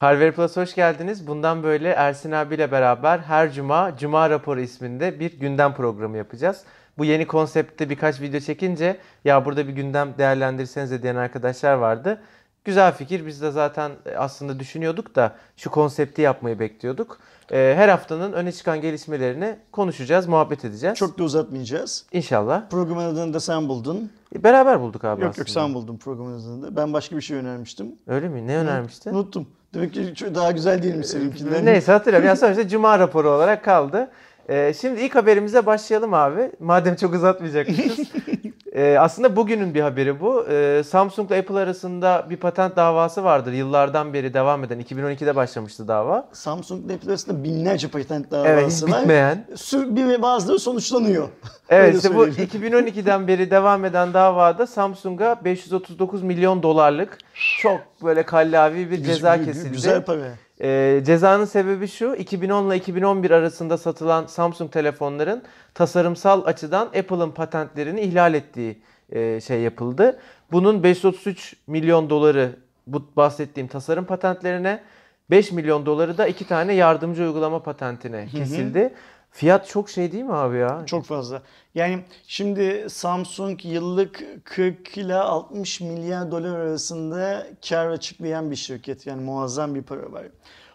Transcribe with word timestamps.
Harvard 0.00 0.32
Plus 0.34 0.56
hoş 0.56 0.74
geldiniz. 0.74 1.26
Bundan 1.26 1.62
böyle 1.62 1.88
Ersin 1.88 2.32
abiyle 2.32 2.72
beraber 2.72 3.18
her 3.18 3.52
cuma 3.52 3.96
Cuma 3.96 4.30
Raporu 4.30 4.60
isminde 4.60 5.20
bir 5.20 5.40
gündem 5.40 5.74
programı 5.74 6.16
yapacağız. 6.16 6.64
Bu 6.98 7.04
yeni 7.04 7.26
konseptte 7.26 7.90
birkaç 7.90 8.20
video 8.20 8.40
çekince 8.40 8.96
ya 9.24 9.44
burada 9.44 9.68
bir 9.68 9.72
gündem 9.72 10.14
değerlendirsenize 10.18 11.02
diyen 11.02 11.16
arkadaşlar 11.16 11.74
vardı. 11.74 12.22
Güzel 12.64 12.92
fikir. 12.92 13.26
Biz 13.26 13.42
de 13.42 13.50
zaten 13.50 13.92
aslında 14.16 14.60
düşünüyorduk 14.60 15.14
da 15.14 15.36
şu 15.56 15.70
konsepti 15.70 16.22
yapmayı 16.22 16.58
bekliyorduk. 16.58 17.18
Ee, 17.52 17.74
Her 17.76 17.88
haftanın 17.88 18.32
öne 18.32 18.52
çıkan 18.52 18.80
gelişmelerini 18.80 19.56
konuşacağız, 19.72 20.26
muhabbet 20.26 20.64
edeceğiz. 20.64 20.98
Çok 20.98 21.18
da 21.18 21.24
uzatmayacağız. 21.24 22.06
İnşallah. 22.12 22.68
Programın 22.70 23.04
adını 23.04 23.34
da 23.34 23.40
sen 23.40 23.68
buldun. 23.68 24.10
Beraber 24.34 24.80
bulduk 24.80 25.04
abi 25.04 25.22
yok 25.22 25.30
aslında. 25.30 25.42
yok 25.42 25.50
sen 25.50 25.74
buldun 25.74 25.96
programın 25.96 26.40
adını 26.40 26.62
da. 26.62 26.76
Ben 26.76 26.92
başka 26.92 27.16
bir 27.16 27.22
şey 27.22 27.36
önermiştim. 27.36 27.94
Öyle 28.06 28.28
mi? 28.28 28.46
Ne 28.46 28.56
önermiştin? 28.56 29.14
Unuttum. 29.14 29.46
Demek 29.74 29.92
ki 29.94 30.34
daha 30.34 30.50
güzel 30.50 30.82
değilmiş 30.82 31.06
seninkinden. 31.06 31.66
Neyse 31.66 31.92
hatırlıyorum. 31.92 32.28
Yani 32.28 32.38
sonuçta 32.38 32.68
Cuma 32.68 32.98
raporu 32.98 33.30
olarak 33.30 33.64
kaldı. 33.64 34.10
Ee, 34.48 34.74
şimdi 34.80 35.00
ilk 35.00 35.14
haberimize 35.14 35.66
başlayalım 35.66 36.14
abi. 36.14 36.50
Madem 36.60 36.96
çok 36.96 37.14
uzatmayacakmışız. 37.14 37.98
Ee, 38.74 38.96
aslında 39.00 39.36
bugünün 39.36 39.74
bir 39.74 39.80
haberi 39.80 40.20
bu. 40.20 40.46
Ee, 40.50 40.82
Samsung 40.86 41.30
ile 41.30 41.38
Apple 41.38 41.58
arasında 41.58 42.26
bir 42.30 42.36
patent 42.36 42.76
davası 42.76 43.24
vardır. 43.24 43.52
Yıllardan 43.52 44.12
beri 44.14 44.34
devam 44.34 44.64
eden. 44.64 44.80
2012'de 44.80 45.36
başlamıştı 45.36 45.88
dava. 45.88 46.28
Samsung 46.32 46.90
Apple 46.92 47.10
arasında 47.10 47.44
binlerce 47.44 47.88
patent 47.88 48.26
Evet 48.32 48.70
hiç 48.70 48.82
davası 48.82 48.90
var. 48.92 49.00
bitmeyen. 49.00 49.46
Sü- 49.54 49.96
Bir 49.96 50.08
ve 50.08 50.22
bazıları 50.22 50.58
sonuçlanıyor. 50.58 51.28
Evet 51.68 51.96
işte 51.96 52.14
bu 52.14 52.24
söyleyeyim. 52.24 52.50
2012'den 52.52 53.28
beri 53.28 53.50
devam 53.50 53.84
eden 53.84 54.14
davada 54.14 54.66
Samsung'a 54.66 55.44
539 55.44 56.22
milyon 56.22 56.62
dolarlık 56.62 57.18
çok 57.60 57.80
böyle 58.02 58.22
kallavi 58.22 58.90
bir 58.90 59.04
ceza 59.04 59.44
kesildi. 59.44 59.70
Güzel 59.72 60.04
para. 60.04 60.20
Ee, 60.62 61.02
cezanın 61.06 61.44
sebebi 61.44 61.88
şu, 61.88 62.14
2010 62.16 62.66
ile 62.66 62.76
2011 62.76 63.30
arasında 63.30 63.78
satılan 63.78 64.26
Samsung 64.26 64.72
telefonların 64.72 65.42
tasarımsal 65.74 66.46
açıdan 66.46 66.86
Apple'ın 66.86 67.30
patentlerini 67.30 68.00
ihlal 68.00 68.34
ettiği 68.34 68.78
e, 69.12 69.40
şey 69.40 69.60
yapıldı. 69.60 70.18
Bunun 70.52 70.82
533 70.82 71.56
milyon 71.66 72.10
doları 72.10 72.56
bu 72.86 73.06
bahsettiğim 73.16 73.68
tasarım 73.68 74.04
patentlerine, 74.04 74.82
5 75.30 75.52
milyon 75.52 75.86
doları 75.86 76.18
da 76.18 76.26
iki 76.26 76.46
tane 76.46 76.74
yardımcı 76.74 77.22
uygulama 77.22 77.62
patentine 77.62 78.26
kesildi. 78.26 78.94
Fiyat 79.30 79.68
çok 79.68 79.90
şey 79.90 80.12
değil 80.12 80.24
mi 80.24 80.32
abi 80.34 80.56
ya? 80.56 80.82
Çok 80.86 81.04
fazla. 81.04 81.42
Yani 81.74 82.04
şimdi 82.26 82.86
Samsung 82.90 83.64
yıllık 83.64 84.24
40 84.44 84.96
ile 84.98 85.14
60 85.14 85.80
milyar 85.80 86.30
dolar 86.30 86.56
arasında 86.58 87.46
kar 87.68 87.86
açıklayan 87.86 88.50
bir 88.50 88.56
şirket. 88.56 89.06
Yani 89.06 89.22
muazzam 89.22 89.74
bir 89.74 89.82
para 89.82 90.12
var. 90.12 90.26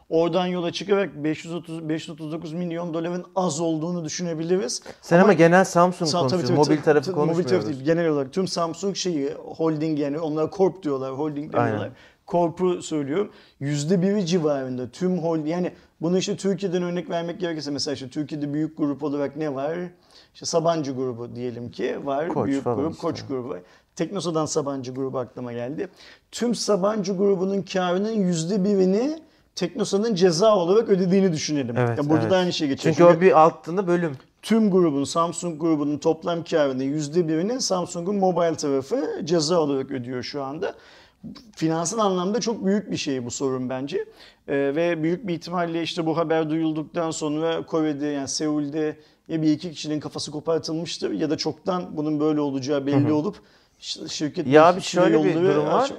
Oradan 0.09 0.45
yola 0.47 0.71
çıkarak 0.71 1.15
530 1.15 1.89
539 1.89 2.53
milyon 2.53 2.93
doların 2.93 3.25
az 3.35 3.59
olduğunu 3.59 4.05
düşünebiliriz. 4.05 4.83
Sen 5.01 5.19
ama, 5.19 5.33
genel 5.33 5.65
Samsung 5.65 6.09
Sa- 6.09 6.19
konuşuyorsun, 6.19 6.47
tabii, 6.47 6.57
mobil 6.57 6.81
tarafı 6.81 7.11
konuşmuyoruz. 7.11 7.37
Mobil 7.37 7.49
tarafı 7.49 7.67
değil. 7.67 7.83
Genel 7.83 8.07
olarak 8.09 8.33
tüm 8.33 8.47
Samsung 8.47 8.95
şeyi 8.95 9.33
holding 9.33 9.99
yani 9.99 10.19
onlara 10.19 10.49
corp 10.51 10.83
diyorlar, 10.83 11.13
holding 11.13 11.53
demiyorlar. 11.53 11.81
Aynen. 11.81 11.95
Corp'u 12.27 12.81
söylüyorum. 12.81 13.31
Yüzde 13.59 14.01
biri 14.01 14.25
civarında 14.25 14.89
tüm 14.89 15.17
holding 15.17 15.47
yani 15.47 15.71
bunu 16.01 16.17
işte 16.17 16.37
Türkiye'den 16.37 16.83
örnek 16.83 17.09
vermek 17.09 17.39
gerekirse 17.39 17.71
mesela 17.71 17.93
işte 17.93 18.09
Türkiye'de 18.09 18.53
büyük 18.53 18.77
grup 18.77 19.03
olarak 19.03 19.35
ne 19.35 19.55
var? 19.55 19.77
İşte 20.33 20.45
Sabancı 20.45 20.91
grubu 20.91 21.35
diyelim 21.35 21.71
ki 21.71 22.05
var. 22.05 22.29
Koç 22.29 22.47
büyük 22.47 22.63
grup, 22.63 22.91
işte. 22.91 23.01
Koç 23.01 23.25
grubu 23.25 23.49
var. 23.49 23.59
Teknosa'dan 23.95 24.45
Sabancı 24.45 24.93
grubu 24.93 25.19
aklıma 25.19 25.53
geldi. 25.53 25.87
Tüm 26.31 26.55
Sabancı 26.55 27.17
grubunun 27.17 27.61
karının 27.61 28.11
yüzde 28.11 28.63
birini 28.63 29.19
Teknosa'nın 29.55 30.15
ceza 30.15 30.55
olarak 30.55 30.89
ödediğini 30.89 31.33
düşünelim. 31.33 31.77
Evet, 31.77 31.97
Yani 31.97 32.09
burada 32.09 32.21
evet. 32.21 32.31
da 32.31 32.37
aynı 32.37 32.53
şey 32.53 32.67
geçiyor. 32.67 32.95
Çünkü 32.95 33.17
o 33.17 33.21
bir 33.21 33.39
altında 33.41 33.87
bölüm. 33.87 34.17
tüm 34.41 34.71
grubun, 34.71 35.03
Samsung 35.03 35.61
grubunun 35.61 35.97
toplam 35.97 36.43
karının 36.43 36.83
yüzde 36.83 37.27
birini 37.27 37.61
Samsung'un 37.61 38.15
mobile 38.15 38.55
tarafı 38.55 39.21
ceza 39.23 39.59
olarak 39.59 39.91
ödüyor 39.91 40.23
şu 40.23 40.43
anda. 40.43 40.75
Finansal 41.55 41.99
anlamda 41.99 42.39
çok 42.39 42.65
büyük 42.65 42.91
bir 42.91 42.97
şey 42.97 43.25
bu 43.25 43.31
sorun 43.31 43.69
bence. 43.69 43.97
Ee, 44.47 44.53
ve 44.75 45.03
büyük 45.03 45.27
bir 45.27 45.33
ihtimalle 45.33 45.81
işte 45.81 46.05
bu 46.05 46.17
haber 46.17 46.49
duyulduktan 46.49 47.11
sonra 47.11 47.65
Kore'de 47.65 48.07
yani 48.07 48.27
Seul'de 48.27 48.97
ya 49.27 49.41
bir 49.41 49.51
iki 49.51 49.71
kişinin 49.71 49.99
kafası 49.99 50.31
kopartılmıştır 50.31 51.11
ya 51.11 51.29
da 51.29 51.37
çoktan 51.37 51.97
bunun 51.97 52.19
böyle 52.19 52.39
olacağı 52.39 52.85
belli 52.85 53.11
olup 53.13 53.35
şirket 54.09 54.47
Ya 54.47 54.75
bir 54.75 54.81
şöyle 54.81 55.23
bir 55.23 55.33
durum 55.35 55.65
var. 55.65 55.91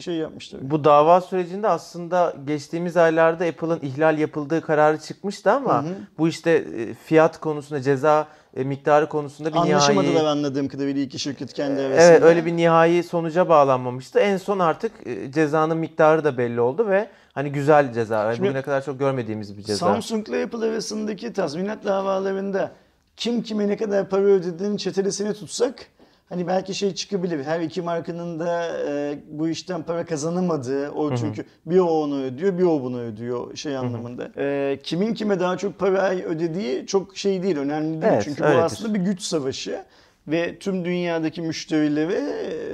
şey 0.00 0.14
yapmıştır. 0.14 0.60
Bu 0.62 0.84
dava 0.84 1.20
sürecinde 1.20 1.68
aslında 1.68 2.34
geçtiğimiz 2.46 2.96
aylarda 2.96 3.44
Apple'ın 3.44 3.80
ihlal 3.82 4.18
yapıldığı 4.18 4.60
kararı 4.60 4.98
çıkmıştı 5.00 5.52
ama 5.52 5.84
bu 6.18 6.28
işte 6.28 6.50
e, 6.50 6.94
fiyat 6.94 7.40
konusunda 7.40 7.82
ceza 7.82 8.28
e, 8.56 8.64
miktarı 8.64 9.08
konusunda 9.08 9.52
bir 9.52 9.56
Anlaşamadılar 9.56 10.14
nihai 10.14 10.26
anladığım 10.28 10.68
kadarıyla 10.68 11.02
iki 11.02 11.18
şirket 11.18 11.52
kendi 11.52 11.80
arasında. 11.80 12.02
Evet 12.02 12.22
öyle 12.22 12.46
bir 12.46 12.56
nihai 12.56 13.02
sonuca 13.02 13.48
bağlanmamıştı. 13.48 14.18
En 14.18 14.36
son 14.36 14.58
artık 14.58 14.92
e, 15.06 15.32
cezanın 15.32 15.76
miktarı 15.78 16.24
da 16.24 16.38
belli 16.38 16.60
oldu 16.60 16.88
ve 16.88 17.08
hani 17.32 17.52
güzel 17.52 17.92
ceza. 17.92 18.34
Şimdi- 18.34 18.48
bugüne 18.48 18.62
kadar 18.62 18.84
çok 18.84 18.98
görmediğimiz 18.98 19.58
bir 19.58 19.62
ceza. 19.62 19.86
Samsung 19.86 20.28
ile 20.28 20.44
Apple 20.44 20.66
arasındaki 20.66 21.32
tazminat 21.32 21.84
davalarında 21.84 22.72
kim 23.16 23.42
kime 23.42 23.68
ne 23.68 23.76
kadar 23.76 24.08
para 24.08 24.22
ödediğinin 24.22 24.76
çetelesini 24.76 25.34
tutsak 25.34 25.86
hani 26.28 26.46
belki 26.46 26.74
şey 26.74 26.94
çıkabilir. 26.94 27.44
Her 27.44 27.60
iki 27.60 27.82
markanın 27.82 28.40
da 28.40 28.78
e, 28.88 29.18
bu 29.30 29.48
işten 29.48 29.82
para 29.82 30.04
kazanamadığı 30.04 30.90
o 30.90 31.16
çünkü 31.16 31.44
bir 31.66 31.78
o 31.78 32.02
onu 32.02 32.22
ödüyor 32.22 32.58
bir 32.58 32.62
o 32.62 32.82
bunu 32.82 33.00
ödüyor 33.00 33.56
şey 33.56 33.76
anlamında. 33.76 34.30
E, 34.36 34.78
kimin 34.82 35.14
kime 35.14 35.40
daha 35.40 35.56
çok 35.56 35.78
para 35.78 36.10
ödediği 36.10 36.86
çok 36.86 37.16
şey 37.16 37.42
değil 37.42 37.56
önemli 37.56 38.02
değil. 38.02 38.12
Evet, 38.12 38.22
çünkü 38.24 38.42
bu 38.42 38.46
öyledir. 38.46 38.62
aslında 38.62 38.94
bir 38.94 39.00
güç 39.00 39.22
savaşı. 39.22 39.84
Ve 40.28 40.58
tüm 40.58 40.84
dünyadaki 40.84 41.42
müşterileri 41.42 42.22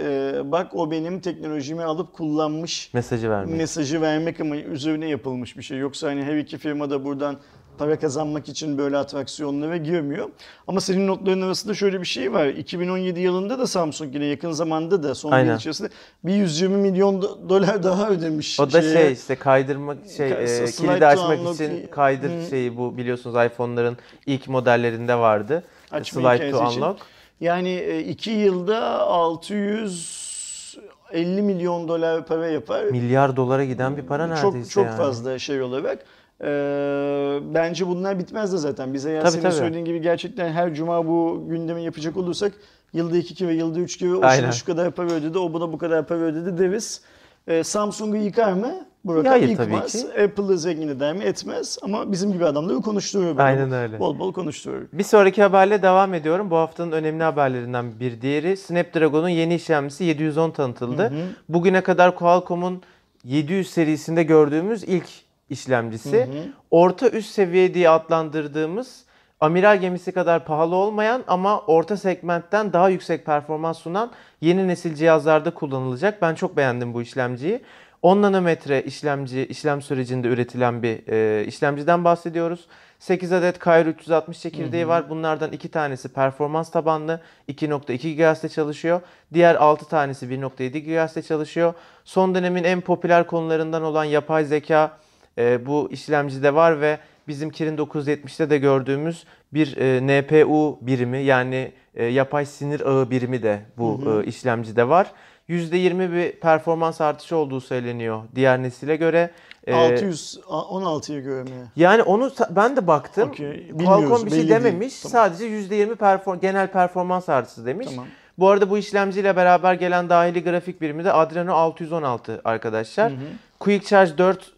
e, 0.05 0.53
bak 0.53 0.75
o 0.75 0.91
benim 0.91 1.21
teknolojimi 1.21 1.85
alıp 1.85 2.13
kullanmış 2.13 2.91
mesajı 2.95 3.31
vermek. 3.31 3.57
mesajı 3.57 4.01
vermek 4.01 4.41
ama 4.41 4.57
üzerine 4.57 5.09
yapılmış 5.09 5.57
bir 5.57 5.63
şey. 5.63 5.79
Yoksa 5.79 6.09
hani 6.09 6.23
her 6.23 6.37
iki 6.37 6.59
firma 6.59 6.91
da 6.91 7.05
buradan 7.05 7.37
para 7.79 7.99
kazanmak 7.99 8.49
için 8.49 8.79
böyle 8.79 8.97
atraksiyonlara 8.97 9.77
girmiyor. 9.77 10.29
Ama 10.69 10.81
senin 10.81 11.07
notların 11.07 11.43
arasında 11.43 11.75
şöyle 11.75 12.01
bir 12.01 12.07
şey 12.07 12.33
var. 12.33 12.47
2017 12.47 13.21
yılında 13.21 13.59
da 13.59 13.67
Samsung 13.67 14.15
yine 14.15 14.25
yakın 14.25 14.53
zamanda 14.53 15.03
da 15.03 15.15
son 15.15 15.33
Aynen. 15.33 15.51
yıl 15.51 15.57
içerisinde 15.59 15.89
bir 16.25 16.35
120 16.35 16.77
milyon 16.77 17.21
do- 17.21 17.49
dolar 17.49 17.83
daha 17.83 18.09
ödemiş. 18.11 18.61
o 18.61 18.73
da 18.73 18.83
şeye. 18.83 18.93
şey 18.95 19.13
işte 19.13 19.37
kaydırmak 19.37 19.99
şey 20.17 20.31
Ka- 20.31 20.63
e, 20.63 20.67
kilidi 20.71 21.07
açmak 21.07 21.39
unlock- 21.39 21.55
için 21.55 21.87
kaydır 21.87 22.31
Hı. 22.31 22.49
şeyi 22.51 22.77
bu 22.77 22.97
biliyorsunuz 22.97 23.37
iPhone'ların 23.47 23.97
ilk 24.27 24.49
modellerinde 24.49 25.15
vardı. 25.15 25.63
Açma 25.91 26.37
Slide 26.37 26.51
to 26.51 26.67
için. 26.69 26.81
unlock. 26.81 27.01
Yani 27.41 27.69
e, 27.71 28.01
iki 28.01 28.31
yılda 28.31 29.01
650 29.01 31.43
milyon 31.43 31.89
dolar 31.89 32.27
para 32.27 32.47
yapar. 32.49 32.85
Milyar 32.85 33.37
dolara 33.37 33.65
giden 33.65 33.97
bir 33.97 34.03
para 34.03 34.27
neredeyse 34.27 34.63
çok 34.63 34.71
çok 34.71 34.87
yani. 34.87 34.97
fazla 34.97 35.39
şey 35.39 35.63
olarak. 35.63 35.99
Ee, 36.41 37.39
bence 37.55 37.87
bunlar 37.87 38.19
bitmez 38.19 38.53
de 38.53 38.57
zaten. 38.57 38.95
Bize 38.95 39.11
ya 39.11 39.21
Tabii, 39.23 39.31
senin 39.33 39.43
tabii. 39.43 39.53
söylediğin 39.53 39.85
gibi 39.85 40.01
gerçekten 40.03 40.53
her 40.53 40.75
cuma 40.75 41.07
bu 41.07 41.45
gündemi 41.49 41.83
yapacak 41.85 42.17
olursak 42.17 42.53
yılda 42.93 43.17
iki 43.17 43.35
kere, 43.35 43.55
yılda 43.55 43.81
üç 43.81 43.97
kere 43.97 44.15
o 44.15 44.31
şuna 44.31 44.53
şu 44.53 44.67
kadar 44.67 44.91
para 44.91 45.11
ödedi, 45.11 45.39
o 45.39 45.53
buna 45.53 45.73
bu 45.73 45.79
kadar 45.79 46.07
para 46.07 46.19
ödedi 46.19 46.59
deriz. 46.59 47.01
Ee, 47.49 47.65
Samsung'u 47.65 48.17
yıkar 48.17 48.53
mı? 48.53 48.87
Bu 49.05 49.13
Hayır 49.13 49.25
rakam 49.25 49.57
tabii 49.67 49.73
yıkmaz. 49.75 49.93
ki. 49.93 50.23
Apple'ı 50.23 50.59
zengin 50.59 50.89
eder 50.89 51.13
mi? 51.13 51.25
Etmez. 51.25 51.79
Ama 51.83 52.13
bizim 52.13 52.33
gibi 52.33 52.45
adamları 52.47 52.77
konuşturuyor. 52.81 53.31
böyle. 53.31 53.43
Aynen 53.43 53.73
öyle. 53.73 53.99
Bol 53.99 54.19
bol 54.19 54.33
konuşturuyor. 54.33 54.83
Bir 54.93 55.03
sonraki 55.03 55.43
haberle 55.43 55.83
devam 55.83 56.15
ediyorum. 56.15 56.51
Bu 56.51 56.57
haftanın 56.57 56.93
önemli 56.93 57.23
haberlerinden 57.23 58.01
bir 58.01 58.21
diğeri 58.21 58.57
Snapdragon'un 58.57 59.29
yeni 59.29 59.55
işlemcisi 59.55 60.05
710 60.05 60.51
tanıtıldı. 60.51 61.13
Bugüne 61.49 61.81
kadar 61.81 62.15
Qualcomm'un 62.15 62.83
700 63.25 63.71
serisinde 63.71 64.23
gördüğümüz 64.23 64.85
ilk 64.85 65.07
işlemcisi. 65.55 66.29
Orta 66.71 67.09
üst 67.09 67.31
seviye 67.31 67.75
diye 67.75 67.89
adlandırdığımız 67.89 69.05
amiral 69.41 69.81
gemisi 69.81 70.13
kadar 70.13 70.45
pahalı 70.45 70.75
olmayan 70.75 71.25
ama 71.27 71.61
orta 71.61 71.97
segmentten 71.97 72.73
daha 72.73 72.89
yüksek 72.89 73.27
performans 73.27 73.79
sunan 73.79 74.11
yeni 74.41 74.69
nesil 74.69 74.95
cihazlarda 74.95 75.55
kullanılacak. 75.55 76.23
Ben 76.23 76.35
çok 76.35 76.57
beğendim 76.57 76.95
bu 76.95 77.03
işlemciyi. 77.03 77.61
10 78.03 78.23
nanometre 78.23 78.83
işlemci 78.83 79.47
işlem 79.47 79.83
sürecinde 79.83 80.29
üretilen 80.29 80.83
bir 80.83 81.13
e, 81.13 81.45
işlemciden 81.45 82.05
bahsediyoruz. 82.05 82.67
8 82.99 83.33
adet 83.33 83.59
Kyro 83.59 83.89
360 83.89 84.41
çekirdeği 84.41 84.89
var. 84.89 85.11
Bunlardan 85.11 85.53
2 85.53 85.69
tanesi 85.69 86.09
performans 86.09 86.71
tabanlı 86.71 87.21
2.2 87.49 88.17
GHz'de 88.17 88.49
çalışıyor. 88.49 89.01
Diğer 89.35 89.55
6 89.55 89.89
tanesi 89.89 90.27
1.7 90.27 90.79
GHz'de 90.79 91.23
çalışıyor. 91.23 91.75
Son 92.05 92.35
dönemin 92.35 92.65
en 92.65 92.81
popüler 92.81 93.27
konularından 93.27 93.83
olan 93.83 94.05
yapay 94.05 94.45
zeka 94.45 94.99
e, 95.39 95.67
bu 95.67 95.89
işlemcide 95.91 96.55
var 96.55 96.81
ve 96.81 96.99
bizim 97.29 97.51
Kirin 97.51 97.77
970'te 97.77 98.51
de 98.51 98.59
gördüğümüz 98.59 99.25
bir 99.53 99.77
e, 99.77 100.21
NPU 100.23 100.79
birimi 100.81 101.19
yani 101.19 101.73
e, 101.95 102.05
yapay 102.05 102.47
sinir 102.47 102.81
ağı 102.81 103.11
birimi 103.11 103.43
de 103.43 103.61
bu 103.79 104.01
e, 104.07 104.27
işlemcide 104.27 104.89
var. 104.89 105.13
%20 105.49 106.13
bir 106.13 106.33
performans 106.41 107.01
artışı 107.01 107.37
olduğu 107.37 107.61
söyleniyor 107.61 108.23
diğer 108.35 108.63
nesile 108.63 108.97
göre. 108.97 109.31
Ee, 109.67 109.75
600 109.75 110.41
16'ya 110.49 111.21
göre 111.21 111.43
mi? 111.43 111.51
Yani 111.77 112.03
onu 112.03 112.31
ben 112.51 112.77
de 112.77 112.87
baktım. 112.87 113.29
Okey, 113.29 113.71
Qualcomm 113.85 114.27
bir 114.27 114.31
şey 114.31 114.49
dememiş. 114.49 115.01
Tamam. 115.01 115.13
Sadece 115.13 115.45
%20 115.45 115.95
perform 115.95 116.41
genel 116.41 116.67
performans 116.67 117.29
artışı 117.29 117.67
demiş. 117.67 117.87
Tamam. 117.91 118.07
Bu 118.39 118.49
arada 118.49 118.71
bu 118.71 118.79
işlemciyle 118.79 119.37
beraber 119.37 119.75
gelen 119.75 120.09
dahili 120.09 120.45
grafik 120.45 120.81
birimi 120.81 121.05
de 121.05 121.13
Adreno 121.13 121.55
616 121.55 122.41
arkadaşlar. 122.45 123.13
Quick 123.61 123.87
Charge 123.87 124.19
4 124.19 124.53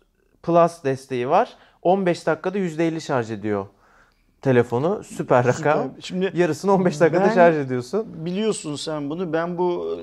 Plus 0.47 0.85
desteği 0.85 1.29
var. 1.29 1.57
15 1.83 2.27
dakikada 2.27 2.59
%50 2.59 3.01
şarj 3.01 3.31
ediyor 3.31 3.67
telefonu. 4.43 5.05
Süper 5.05 5.45
rakam. 5.47 5.55
Süper. 5.89 6.03
Şimdi 6.03 6.33
Yarısını 6.35 6.73
15 6.73 7.01
dakikada 7.01 7.25
Ben- 7.29 7.35
şarj 7.35 7.57
ediyorsun. 7.57 8.07
biliyorsun 8.25 8.77
sen 8.77 9.11
bunu. 9.11 9.33
Ben 9.33 9.59
bu 9.59 9.99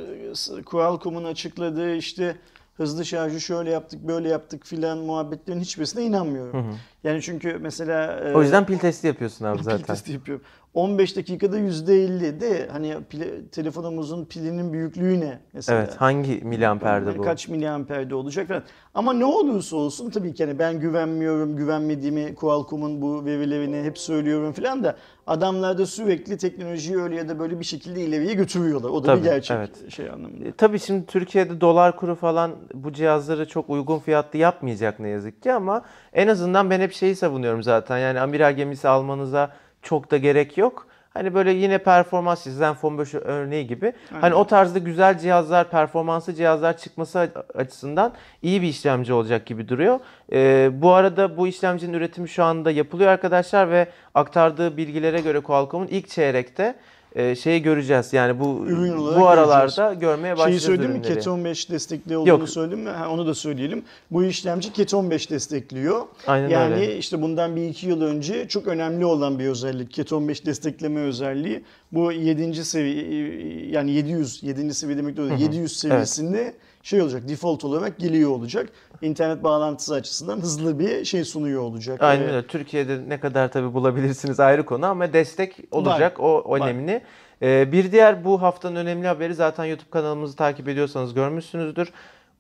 e, 0.59 0.61
Qualcomm'un 0.61 1.23
açıkladığı 1.23 1.95
işte 1.95 2.35
hızlı 2.77 3.05
şarjı 3.05 3.41
şöyle 3.41 3.71
yaptık, 3.71 4.07
böyle 4.07 4.29
yaptık 4.29 4.65
filan 4.65 4.97
muhabbetlerin 4.97 5.59
hiçbirisine 5.59 6.03
inanmıyorum. 6.03 6.77
Yani 7.03 7.21
çünkü 7.21 7.57
mesela 7.61 8.19
e, 8.19 8.33
O 8.33 8.41
yüzden 8.41 8.65
pil 8.65 8.77
testi 8.77 9.07
yapıyorsun 9.07 9.45
abi 9.45 9.57
pil 9.57 9.63
zaten. 9.63 9.85
testi 9.85 10.11
yapıyorum. 10.11 10.45
15 10.73 11.15
dakikada 11.17 11.57
%50 11.59 12.39
de 12.39 12.67
hani 12.71 12.97
pile- 13.09 13.47
telefonumuzun 13.49 14.25
pilinin 14.25 14.73
büyüklüğü 14.73 15.19
ne 15.19 15.39
mesela? 15.53 15.79
Evet, 15.79 15.95
hangi 15.95 16.41
miliamperde 16.43 17.17
bu? 17.17 17.21
Kaç 17.21 17.47
miliamperde 17.47 18.15
olacak 18.15 18.47
falan. 18.47 18.63
Ama 18.93 19.13
ne 19.13 19.25
olursa 19.25 19.75
olsun 19.75 20.09
tabii 20.09 20.33
ki 20.33 20.45
hani 20.45 20.59
ben 20.59 20.79
güvenmiyorum, 20.79 21.55
güvenmediğimi 21.55 22.35
Qualcomm'un 22.35 23.01
bu 23.01 23.25
verilerini 23.25 23.83
hep 23.83 23.97
söylüyorum 23.97 24.53
falan 24.53 24.83
da 24.83 24.95
adamlar 25.27 25.77
da 25.77 25.85
sürekli 25.85 26.37
teknolojiyi 26.37 26.97
öyle 27.01 27.15
ya 27.15 27.29
da 27.29 27.39
böyle 27.39 27.59
bir 27.59 27.65
şekilde 27.65 28.01
ileriye 28.01 28.33
götürüyorlar. 28.33 28.89
O 28.89 29.03
da 29.03 29.07
Tabii, 29.07 29.19
bir 29.19 29.23
gerçek 29.25 29.57
evet. 29.57 29.91
şey 29.91 30.09
anlamında. 30.09 30.47
E, 30.47 30.51
Tabii 30.51 30.79
şimdi 30.79 31.05
Türkiye'de 31.05 31.61
dolar 31.61 31.95
kuru 31.95 32.15
falan 32.15 32.51
bu 32.73 32.93
cihazları 32.93 33.47
çok 33.47 33.69
uygun 33.69 33.99
fiyatlı 33.99 34.39
yapmayacak 34.39 34.99
ne 34.99 35.09
yazık 35.09 35.43
ki 35.43 35.53
ama 35.53 35.81
en 36.13 36.27
azından 36.27 36.69
ben 36.69 36.79
hep 36.79 36.93
şeyi 36.93 37.15
savunuyorum 37.15 37.63
zaten. 37.63 37.97
Yani 37.97 38.19
amiral 38.19 38.53
gemisi 38.55 38.87
almanıza 38.87 39.51
çok 39.83 40.11
da 40.11 40.17
gerek 40.17 40.57
yok. 40.57 40.87
Hani 41.13 41.33
böyle 41.33 41.51
yine 41.51 41.77
performans 41.77 42.43
Zenfone 42.43 42.99
5 42.99 43.13
örneği 43.13 43.67
gibi. 43.67 43.93
Hani 44.21 44.33
o 44.33 44.47
tarzda 44.47 44.79
güzel 44.79 45.19
cihazlar, 45.19 45.69
performanslı 45.69 46.33
cihazlar 46.33 46.77
çıkması 46.77 47.31
açısından 47.55 48.13
iyi 48.41 48.61
bir 48.61 48.67
işlemci 48.67 49.13
olacak 49.13 49.45
gibi 49.45 49.69
duruyor. 49.69 49.99
Ee, 50.31 50.69
bu 50.73 50.91
arada 50.93 51.37
bu 51.37 51.47
işlemcinin 51.47 51.93
üretimi 51.93 52.29
şu 52.29 52.43
anda 52.43 52.71
yapılıyor 52.71 53.11
arkadaşlar 53.11 53.71
ve 53.71 53.87
aktardığı 54.15 54.77
bilgilere 54.77 55.21
göre 55.21 55.39
Qualcomm'un 55.39 55.87
ilk 55.87 56.09
çeyrekte 56.09 56.75
e, 57.15 57.35
şeyi 57.35 57.61
göreceğiz. 57.61 58.13
Yani 58.13 58.39
bu 58.39 58.65
Ürün 58.67 58.97
bu 58.97 59.27
aralarda 59.27 59.93
görmeye 59.93 60.27
Şeyi 60.27 60.37
başlayacağız 60.37 60.63
söyledim 60.63 60.91
mi? 60.91 61.01
Keton 61.01 61.45
5 61.45 61.69
destekli 61.69 62.17
olduğunu 62.17 62.29
Yok. 62.29 62.49
söyledim 62.49 62.79
mi? 62.79 62.89
Ha, 62.89 63.09
onu 63.09 63.27
da 63.27 63.33
söyleyelim. 63.33 63.83
Bu 64.11 64.23
işlemci 64.23 64.73
Keton 64.73 65.11
5 65.11 65.29
destekliyor. 65.29 66.01
Aynen 66.27 66.49
yani 66.49 66.73
öyle. 66.73 66.97
işte 66.97 67.21
bundan 67.21 67.55
bir 67.55 67.69
iki 67.69 67.87
yıl 67.87 68.01
önce 68.01 68.47
çok 68.47 68.67
önemli 68.67 69.05
olan 69.05 69.39
bir 69.39 69.47
özellik. 69.47 69.91
Keton 69.91 70.27
5 70.27 70.45
destekleme 70.45 70.99
özelliği. 70.99 71.63
Bu 71.91 72.11
7. 72.11 72.65
seviye 72.65 73.69
yani 73.71 73.91
700 73.91 74.43
7. 74.43 74.73
seviye 74.73 74.97
demek 74.97 75.17
değil 75.17 75.31
700 75.39 75.77
seviyesinde 75.79 76.53
şey 76.83 77.01
olacak. 77.01 77.27
Default 77.27 77.63
olarak 77.63 77.97
geliyor 77.99 78.29
olacak. 78.29 78.69
İnternet 79.01 79.43
bağlantısı 79.43 79.93
açısından 79.93 80.37
hızlı 80.41 80.79
bir 80.79 81.05
şey 81.05 81.23
sunuyor 81.23 81.61
olacak. 81.61 82.01
Aynen 82.01 82.23
Ee, 82.23 82.27
öyle. 82.31 82.47
Türkiye'de 82.47 82.99
ne 83.09 83.19
kadar 83.19 83.51
tabii 83.51 83.73
bulabilirsiniz 83.73 84.39
ayrı 84.39 84.65
konu 84.65 84.85
ama 84.85 85.13
destek 85.13 85.57
olacak. 85.71 86.19
O 86.19 86.43
Var. 86.49 86.61
önemli. 86.61 87.01
Ee, 87.41 87.71
bir 87.71 87.91
diğer 87.91 88.23
bu 88.25 88.41
haftanın 88.41 88.75
önemli 88.75 89.07
haberi 89.07 89.33
zaten 89.35 89.65
YouTube 89.65 89.89
kanalımızı 89.89 90.35
takip 90.35 90.67
ediyorsanız 90.67 91.13
görmüşsünüzdür. 91.13 91.91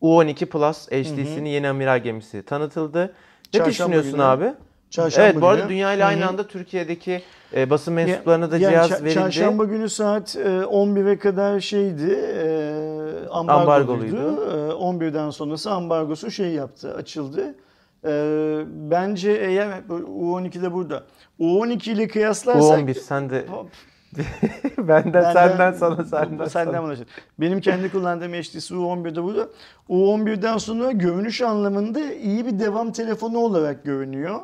U12 0.01 0.45
Plus 0.45 0.87
HTC'nin 0.87 1.45
yeni 1.49 1.69
amiral 1.69 1.99
gemisi 2.03 2.43
tanıtıldı. 2.43 3.01
Ne 3.53 3.57
Çarşamba 3.59 3.69
düşünüyorsun 3.71 4.11
günü. 4.11 4.23
abi? 4.23 4.53
Çarşamba 4.89 5.27
evet 5.29 5.41
bu 5.41 5.47
arada 5.47 5.59
günü. 5.61 5.69
dünya 5.69 5.93
ile 5.93 6.05
aynı 6.05 6.27
anda 6.27 6.47
Türkiye'deki 6.47 7.21
e, 7.55 7.69
basın 7.69 7.93
mensuplarına 7.93 8.51
da 8.51 8.57
Yani 8.57 8.71
cihaz 8.71 8.91
ça- 8.91 9.03
verildi. 9.03 9.13
Çarşamba 9.13 9.63
günü 9.63 9.89
saat 9.89 10.35
e, 10.35 10.39
11'e 10.65 11.19
kadar 11.19 11.59
şeydi, 11.59 12.19
e, 12.43 12.45
ambargoluydu. 13.31 14.17
Ambargoluydu. 14.17 15.03
E, 15.03 15.07
11'den 15.07 15.29
sonrası 15.29 15.71
ambargosu 15.71 16.31
şey 16.31 16.51
yaptı, 16.51 16.93
açıldı. 16.93 17.55
E, 18.05 18.11
bence 18.67 19.31
eğer 19.31 19.89
bu 19.89 19.93
U12 19.93 20.61
de 20.61 20.73
burada. 20.73 21.03
U12 21.39 21.91
ile 21.91 22.07
kıyaslarsak... 22.07 22.79
U11 22.79 22.93
sen 22.93 23.29
de 23.29 23.45
benden, 24.77 25.13
benden- 25.13 25.33
senden 25.33 25.71
sana 25.71 26.03
senden, 26.03 26.45
senden 26.45 26.83
bana. 26.83 26.95
Benim 27.39 27.61
kendi 27.61 27.91
kullandığım 27.91 28.33
HTC 28.33 28.75
U11 28.75 29.15
de 29.15 29.23
burada. 29.23 29.47
U11'den 29.89 30.57
sonra 30.57 30.91
görünüş 30.91 31.41
anlamında 31.41 32.13
iyi 32.13 32.45
bir 32.45 32.59
devam 32.59 32.91
telefonu 32.91 33.37
olarak 33.37 33.83
görünüyor. 33.83 34.39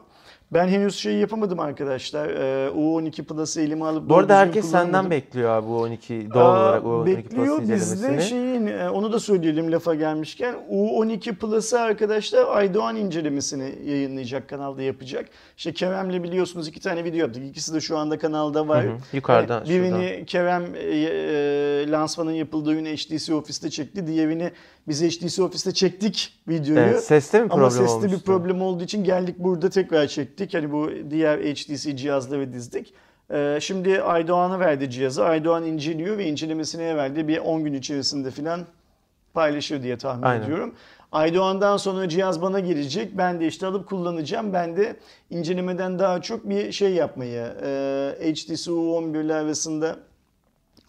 Ben 0.53 0.67
henüz 0.67 0.95
şey 0.95 1.13
yapamadım 1.13 1.59
arkadaşlar. 1.59 2.29
Ee, 2.29 2.69
U12 2.69 3.23
Plus'ı 3.23 3.61
elime 3.61 3.85
alıp 3.85 4.09
Bu 4.09 4.17
arada 4.17 4.37
herkes 4.37 4.71
senden 4.71 5.09
bekliyor 5.11 5.49
abi 5.49 5.67
bu 5.67 5.77
12 5.79 6.27
doğal 6.33 6.45
Aa, 6.45 6.59
olarak 6.59 6.83
U12 6.83 7.17
bekliyor 7.17 7.61
bizde 7.61 8.21
şeyin 8.21 8.67
e, 8.67 8.89
onu 8.89 9.13
da 9.13 9.19
söyleyelim 9.19 9.71
lafa 9.71 9.95
gelmişken 9.95 10.55
U12 10.71 11.35
Plus'ı 11.35 11.79
arkadaşlar 11.79 12.45
Aydoğan 12.57 12.95
incelemesini 12.95 13.75
yayınlayacak 13.85 14.49
kanalda 14.49 14.81
yapacak. 14.81 15.25
İşte 15.57 15.73
Kerem'le 15.73 16.23
biliyorsunuz 16.23 16.67
iki 16.67 16.79
tane 16.79 17.03
video 17.03 17.19
yaptık. 17.19 17.43
İkisi 17.45 17.73
de 17.73 17.79
şu 17.81 17.97
anda 17.97 18.17
kanalda 18.19 18.67
var. 18.67 18.85
Hı 18.85 18.89
hı, 18.89 18.97
yukarıdan, 19.13 19.65
E, 19.65 19.69
Birini 19.69 20.23
Kerem 20.25 20.63
e, 20.75 20.79
e, 20.79 21.91
lansmanın 21.91 22.31
yapıldığı 22.31 22.73
gün 22.73 22.85
HTC 22.85 23.33
Office'te 23.33 23.69
çekti. 23.69 24.07
Diğerini 24.07 24.51
biz 24.87 25.01
HTC 25.03 25.43
Office'te 25.43 25.71
çektik 25.73 26.39
videoyu. 26.47 26.79
Evet, 26.79 27.03
seste 27.03 27.41
mi 27.41 27.47
problem 27.47 27.61
Ama 27.63 27.71
seste 27.71 27.93
olmuştu? 27.93 28.17
bir 28.17 28.23
problem 28.23 28.61
olduğu 28.61 28.83
için 28.83 29.03
geldik 29.03 29.35
burada 29.39 29.69
tekrar 29.69 30.07
çektik. 30.07 30.38
Hani 30.53 30.71
bu 30.71 30.89
diğer 31.09 31.39
HTC 31.39 31.97
cihazları 31.97 32.53
dizdik. 32.53 32.93
Ee, 33.31 33.57
şimdi 33.61 34.01
Aydoğan'a 34.01 34.59
verdi 34.59 34.89
cihazı. 34.89 35.25
Aydoğan 35.25 35.63
inceliyor 35.65 36.17
ve 36.17 36.25
incelemesine 36.25 36.95
verdi. 36.95 37.27
Bir 37.27 37.37
10 37.37 37.63
gün 37.63 37.73
içerisinde 37.73 38.31
falan 38.31 38.65
paylaşır 39.33 39.83
diye 39.83 39.97
tahmin 39.97 40.23
Aynen. 40.23 40.43
ediyorum. 40.43 40.73
Aydoğan'dan 41.11 41.77
sonra 41.77 42.09
cihaz 42.09 42.41
bana 42.41 42.59
gelecek. 42.59 43.17
Ben 43.17 43.39
de 43.39 43.47
işte 43.47 43.65
alıp 43.65 43.89
kullanacağım. 43.89 44.53
Ben 44.53 44.77
de 44.77 44.95
incelemeden 45.29 45.99
daha 45.99 46.21
çok 46.21 46.49
bir 46.49 46.71
şey 46.71 46.93
yapmayı, 46.93 47.53
e, 47.63 48.33
HTC 48.33 48.71
U11'ler 48.71 49.33
arasında 49.33 49.95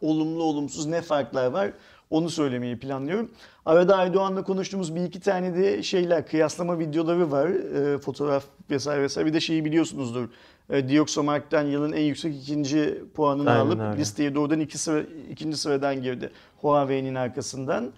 olumlu 0.03 0.43
olumsuz 0.43 0.87
ne 0.87 1.03
farklar 1.03 1.47
var 1.47 1.71
onu 2.11 2.31
söylemeyi 2.31 2.79
planlıyorum. 2.79 3.31
Arada 3.67 3.97
Aydoğan'la 3.97 4.43
konuştuğumuz 4.43 4.95
bir 4.95 5.01
iki 5.05 5.21
tane 5.21 5.55
de 5.55 5.83
şeyler, 5.83 6.27
kıyaslama 6.27 6.79
videoları 6.79 7.31
var. 7.31 7.49
E, 7.95 7.99
fotoğraf 7.99 8.45
vesaire 8.71 9.03
vesaire. 9.03 9.29
Bir 9.29 9.35
de 9.35 9.41
şeyi 9.41 9.65
biliyorsunuzdur. 9.65 10.29
E, 10.71 10.89
Dioxomark'tan 10.89 11.63
yılın 11.63 11.93
en 11.93 12.03
yüksek 12.03 12.35
ikinci 12.43 12.99
puanını 13.15 13.51
Aynen 13.51 13.61
alıp 13.61 13.81
öyle. 13.81 13.97
listeye 14.01 14.35
doğrudan 14.35 14.61
iki 14.61 14.79
sıra, 14.79 15.03
ikinci 15.31 15.57
sıradan 15.57 16.03
girdi. 16.03 16.31
Huawei'nin 16.61 17.15
arkasından. 17.15 17.91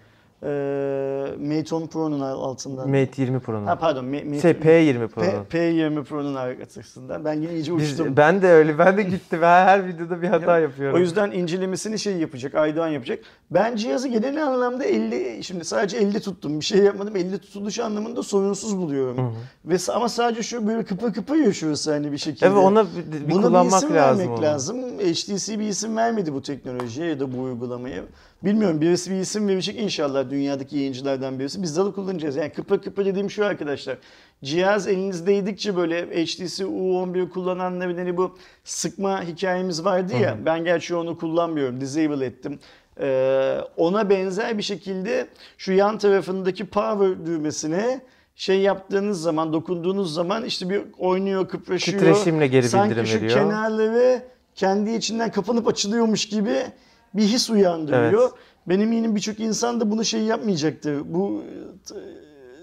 E, 0.43 0.47
Mate 1.39 1.75
10 1.75 1.87
Pro'nun 1.87 2.19
altından. 2.19 2.89
Mate 2.89 3.21
20 3.21 3.39
Pro'nun. 3.39 3.65
ha 3.67 3.75
pardon. 3.79 4.05
Ma- 4.05 4.25
Mate, 4.25 4.41
Şey 4.41 4.51
P20 4.51 5.07
Pro'nun. 5.07 5.45
P, 5.49 5.57
P20 5.57 6.03
Pro'nun 6.03 6.35
arkasından. 6.35 7.25
Ben 7.25 7.33
yine 7.33 7.53
iyice 7.53 7.77
Biz, 7.77 7.91
uçtum. 7.91 8.17
ben 8.17 8.41
de 8.41 8.47
öyle. 8.47 8.77
Ben 8.77 8.97
de 8.97 9.03
gittim. 9.03 9.39
Ben 9.41 9.65
her 9.65 9.87
videoda 9.87 10.21
bir 10.21 10.27
hata 10.27 10.59
yapıyorum. 10.59 10.95
O 10.97 10.99
yüzden 10.99 11.31
incelemesini 11.31 11.99
şey 11.99 12.17
yapacak, 12.17 12.55
Aydoğan 12.55 12.87
yapacak. 12.87 13.19
Ben 13.53 13.75
cihazı 13.75 14.07
genel 14.07 14.47
anlamda 14.47 14.83
50, 14.85 15.43
şimdi 15.43 15.65
sadece 15.65 15.97
50 15.97 16.19
tuttum. 16.21 16.59
Bir 16.59 16.65
şey 16.65 16.79
yapmadım. 16.79 17.15
50 17.15 17.39
tutuluş 17.39 17.79
anlamında 17.79 18.23
sorunsuz 18.23 18.77
buluyorum. 18.77 19.35
Ve 19.65 19.77
s- 19.79 19.93
ama 19.93 20.09
sadece 20.09 20.43
şu 20.43 20.67
böyle 20.67 20.83
kıpır 20.83 21.13
kıpır 21.13 21.35
yaşıyorsa 21.35 21.93
hani 21.93 22.11
bir 22.11 22.17
şekilde. 22.17 22.45
Evet 22.45 22.57
ona 22.57 22.85
bir, 22.85 23.25
bir 23.27 23.31
Buna 23.33 23.41
kullanmak 23.47 23.71
bir 23.71 23.77
isim 23.87 23.95
lazım. 23.95 24.19
vermek 24.19 24.37
onu. 24.39 24.45
lazım. 24.45 24.77
HTC 24.99 25.59
bir 25.59 25.67
isim 25.67 25.97
vermedi 25.97 26.33
bu 26.33 26.41
teknolojiye 26.41 27.07
ya 27.07 27.19
da 27.19 27.37
bu 27.37 27.41
uygulamaya. 27.41 28.03
Bilmiyorum 28.43 28.81
birisi 28.81 29.11
bir 29.11 29.15
isim 29.15 29.47
verecek 29.47 29.79
inşallah 29.79 30.29
dünyadaki 30.29 30.77
yayıncılardan 30.77 31.39
birisi. 31.39 31.61
Biz 31.63 31.77
de 31.77 31.81
alıp 31.81 31.95
kullanacağız. 31.95 32.35
Yani 32.35 32.49
kıpır 32.49 32.81
kıpır 32.81 33.05
dediğim 33.05 33.31
şu 33.31 33.45
arkadaşlar. 33.45 33.97
Cihaz 34.43 34.87
elinizdeydikçe 34.87 35.75
böyle 35.75 36.01
HTC 36.25 36.63
U11 36.65 37.29
kullananların 37.29 37.97
hani 37.97 38.17
bu 38.17 38.35
sıkma 38.63 39.23
hikayemiz 39.23 39.85
vardı 39.85 40.13
ya. 40.21 40.37
Ben 40.45 40.63
gerçi 40.63 40.95
onu 40.95 41.17
kullanmıyorum. 41.17 41.81
Disable 41.81 42.25
ettim. 42.25 42.59
Ee, 42.99 43.57
ona 43.77 44.09
benzer 44.09 44.57
bir 44.57 44.63
şekilde 44.63 45.27
şu 45.57 45.73
yan 45.73 45.97
tarafındaki 45.97 46.65
power 46.65 47.25
düğmesine 47.25 48.01
şey 48.35 48.59
yaptığınız 48.59 49.21
zaman, 49.21 49.53
dokunduğunuz 49.53 50.13
zaman 50.13 50.45
işte 50.45 50.69
bir 50.69 50.81
oynuyor, 50.97 51.47
kıpraşıyor. 51.47 51.99
Titreşimle 51.99 52.47
geri 52.47 52.69
Sanki 52.69 52.89
bildirim 52.91 53.07
şu 53.07 53.15
veriyor. 53.15 53.33
kenarları 53.33 54.21
kendi 54.55 54.91
içinden 54.91 55.31
kapanıp 55.31 55.67
açılıyormuş 55.67 56.25
gibi 56.25 56.55
bir 57.13 57.23
his 57.23 57.49
uyandırıyor. 57.49 58.21
Evet. 58.21 58.31
Benim 58.67 58.81
eminim 58.81 59.15
birçok 59.15 59.39
insan 59.39 59.79
da 59.79 59.91
bunu 59.91 60.05
şey 60.05 60.21
yapmayacaktır. 60.21 61.01
Bu 61.05 61.43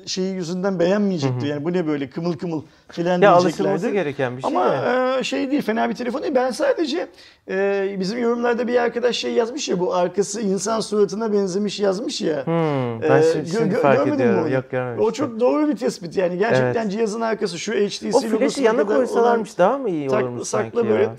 şeyi 0.07 0.35
yüzünden 0.35 0.79
beğenmeyecektir. 0.79 1.47
Yani 1.47 1.65
bu 1.65 1.73
ne 1.73 1.87
böyle 1.87 2.11
kımıl 2.11 2.33
kımıl 2.33 2.63
filan 2.89 3.21
Ya 3.23 3.41
diyeceklerdi. 3.41 3.93
gereken 3.93 4.37
bir 4.37 4.43
şey 4.43 4.49
Ama 4.51 4.75
e, 5.19 5.25
şey 5.25 5.51
değil 5.51 5.63
fena 5.63 5.91
bir 5.91 5.95
telefon 5.95 6.23
değil. 6.23 6.35
Ben 6.35 6.51
sadece 6.51 7.07
e, 7.51 7.97
bizim 8.01 8.19
yorumlarda 8.23 8.69
bir 8.69 8.77
arkadaş 8.77 9.17
şey 9.17 9.33
yazmış 9.33 9.69
ya 9.69 9.81
bu 9.81 9.95
arkası 9.95 10.41
insan 10.41 10.81
suratına 10.81 11.33
benzemiş 11.33 11.81
yazmış 11.81 12.21
ya. 12.21 12.47
Hmm, 12.47 13.03
ben 13.03 13.19
Ee, 13.23 13.33
şimdi, 13.33 13.51
gö- 13.51 13.73
gö- 13.73 13.81
fark 13.83 14.07
ediyorum. 14.09 14.53
Yok 14.53 14.71
görmemiştim. 14.71 15.07
O 15.09 15.13
çok 15.13 15.41
doğru 15.41 15.69
bir 15.69 15.77
tespit 15.77 16.17
yani. 16.17 16.39
Gerçekten 16.39 16.89
cihazın 16.89 17.21
arkası 17.21 17.59
şu 17.59 17.73
HTC 17.73 18.11
o 18.15 18.23
logosuna 18.33 18.65
yana 18.67 18.87
koysalarmış 18.87 19.59
daha 19.59 19.79
mı 19.79 19.91
iyi 19.91 20.11
olan 20.11 20.23
olurmuş 20.23 20.49
saklı, 20.49 20.71
sanki 20.73 20.89
böyle. 20.91 21.03
ya? 21.03 21.17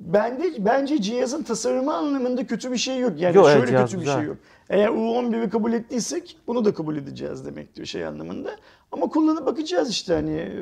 Bende, 0.00 0.44
bence 0.58 1.02
cihazın 1.02 1.42
tasarımı 1.42 1.94
anlamında 1.94 2.46
kötü 2.46 2.72
bir 2.72 2.76
şey 2.76 2.98
yok. 2.98 3.12
Yani 3.16 3.36
Yok, 3.36 3.46
evet, 3.48 3.56
şöyle 3.58 3.70
cihaz 3.70 3.84
kötü 3.84 3.96
bir 3.96 4.00
güzel. 4.00 4.16
şey 4.18 4.24
yok. 4.26 4.36
Eğer 4.70 4.88
U11'i 4.88 5.50
kabul 5.50 5.72
ettiysek 5.72 6.36
bunu 6.46 6.64
da 6.64 6.74
kabul 6.74 6.96
edeceğiz 6.96 7.46
demektir 7.46 7.86
şey 7.86 8.06
anlamında. 8.06 8.50
Ama 8.92 9.08
kullanıp 9.08 9.46
bakacağız 9.46 9.90
işte 9.90 10.14
hani 10.14 10.52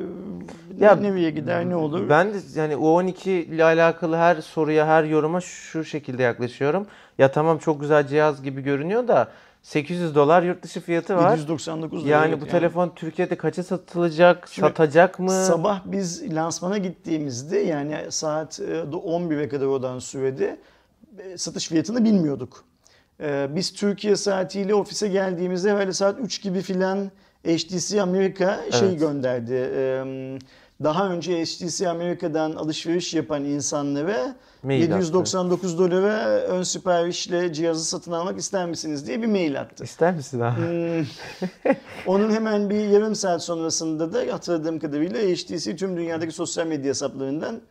Ya, 0.79 0.89
ya, 0.89 0.95
nereye 0.95 1.31
gider 1.31 1.69
ne 1.69 1.75
olur. 1.75 2.09
Ben 2.09 2.33
de 2.33 2.37
yani 2.55 2.73
U12 2.73 3.29
ile 3.29 3.63
alakalı 3.63 4.15
her 4.15 4.41
soruya, 4.41 4.87
her 4.87 5.03
yoruma 5.03 5.41
şu 5.41 5.83
şekilde 5.83 6.23
yaklaşıyorum. 6.23 6.87
Ya 7.17 7.31
tamam 7.31 7.57
çok 7.57 7.81
güzel 7.81 8.07
cihaz 8.07 8.43
gibi 8.43 8.61
görünüyor 8.61 9.07
da 9.07 9.31
800 9.63 10.15
dolar 10.15 10.43
yurt 10.43 10.63
dışı 10.63 10.81
fiyatı 10.81 11.15
var. 11.15 11.31
799 11.31 12.05
lira. 12.05 12.11
Yani 12.11 12.41
bu 12.41 12.47
telefon 12.47 12.91
Türkiye'de 12.95 13.37
kaça 13.37 13.63
satılacak, 13.63 14.47
Şimdi 14.51 14.67
satacak 14.67 15.19
mı? 15.19 15.31
Sabah 15.31 15.81
biz 15.85 16.35
lansmana 16.35 16.77
gittiğimizde 16.77 17.57
yani 17.57 17.97
saat 18.09 18.59
e, 18.59 18.63
11'e 18.63 19.49
kadar 19.49 19.65
olan 19.65 19.99
sürede 19.99 20.59
e, 21.17 21.37
satış 21.37 21.67
fiyatını 21.67 22.05
bilmiyorduk. 22.05 22.63
E, 23.21 23.47
Biz 23.55 23.73
Türkiye 23.73 24.15
saatiyle 24.15 24.75
ofise 24.75 25.07
geldiğimizde 25.07 25.71
herhalde 25.71 25.93
saat 25.93 26.19
3 26.19 26.41
gibi 26.41 26.61
filan 26.61 27.11
HTC 27.47 28.01
Amerika 28.01 28.59
şey 28.71 28.87
Evet. 28.89 28.99
gönderdi. 28.99 29.53
E, 29.75 30.03
Daha 30.83 31.09
önce 31.09 31.43
HTC 31.45 31.89
Amerika'dan 31.89 32.51
alışveriş 32.51 33.13
yapan 33.13 33.43
insanlara 33.45 34.35
Mail 34.63 34.83
attı. 34.83 34.91
799 34.93 35.79
dolara 35.79 36.25
ön 36.29 36.63
siparişle 36.63 37.53
cihazı 37.53 37.85
satın 37.85 38.11
almak 38.11 38.39
ister 38.39 38.65
misiniz 38.65 39.07
diye 39.07 39.21
bir 39.21 39.27
mail 39.27 39.61
attı. 39.61 39.83
İster 39.83 40.15
misin 40.15 40.39
abi? 40.39 40.61
Hmm. 40.61 41.05
Onun 42.07 42.31
hemen 42.31 42.69
bir 42.69 42.87
yarım 42.87 43.15
saat 43.15 43.43
sonrasında 43.43 44.13
da 44.13 44.33
hatırladığım 44.33 44.79
kadarıyla 44.79 45.19
HTC 45.19 45.75
tüm 45.75 45.97
dünyadaki 45.97 46.31
sosyal 46.31 46.67
medya 46.67 46.89
hesaplarından 46.89 47.61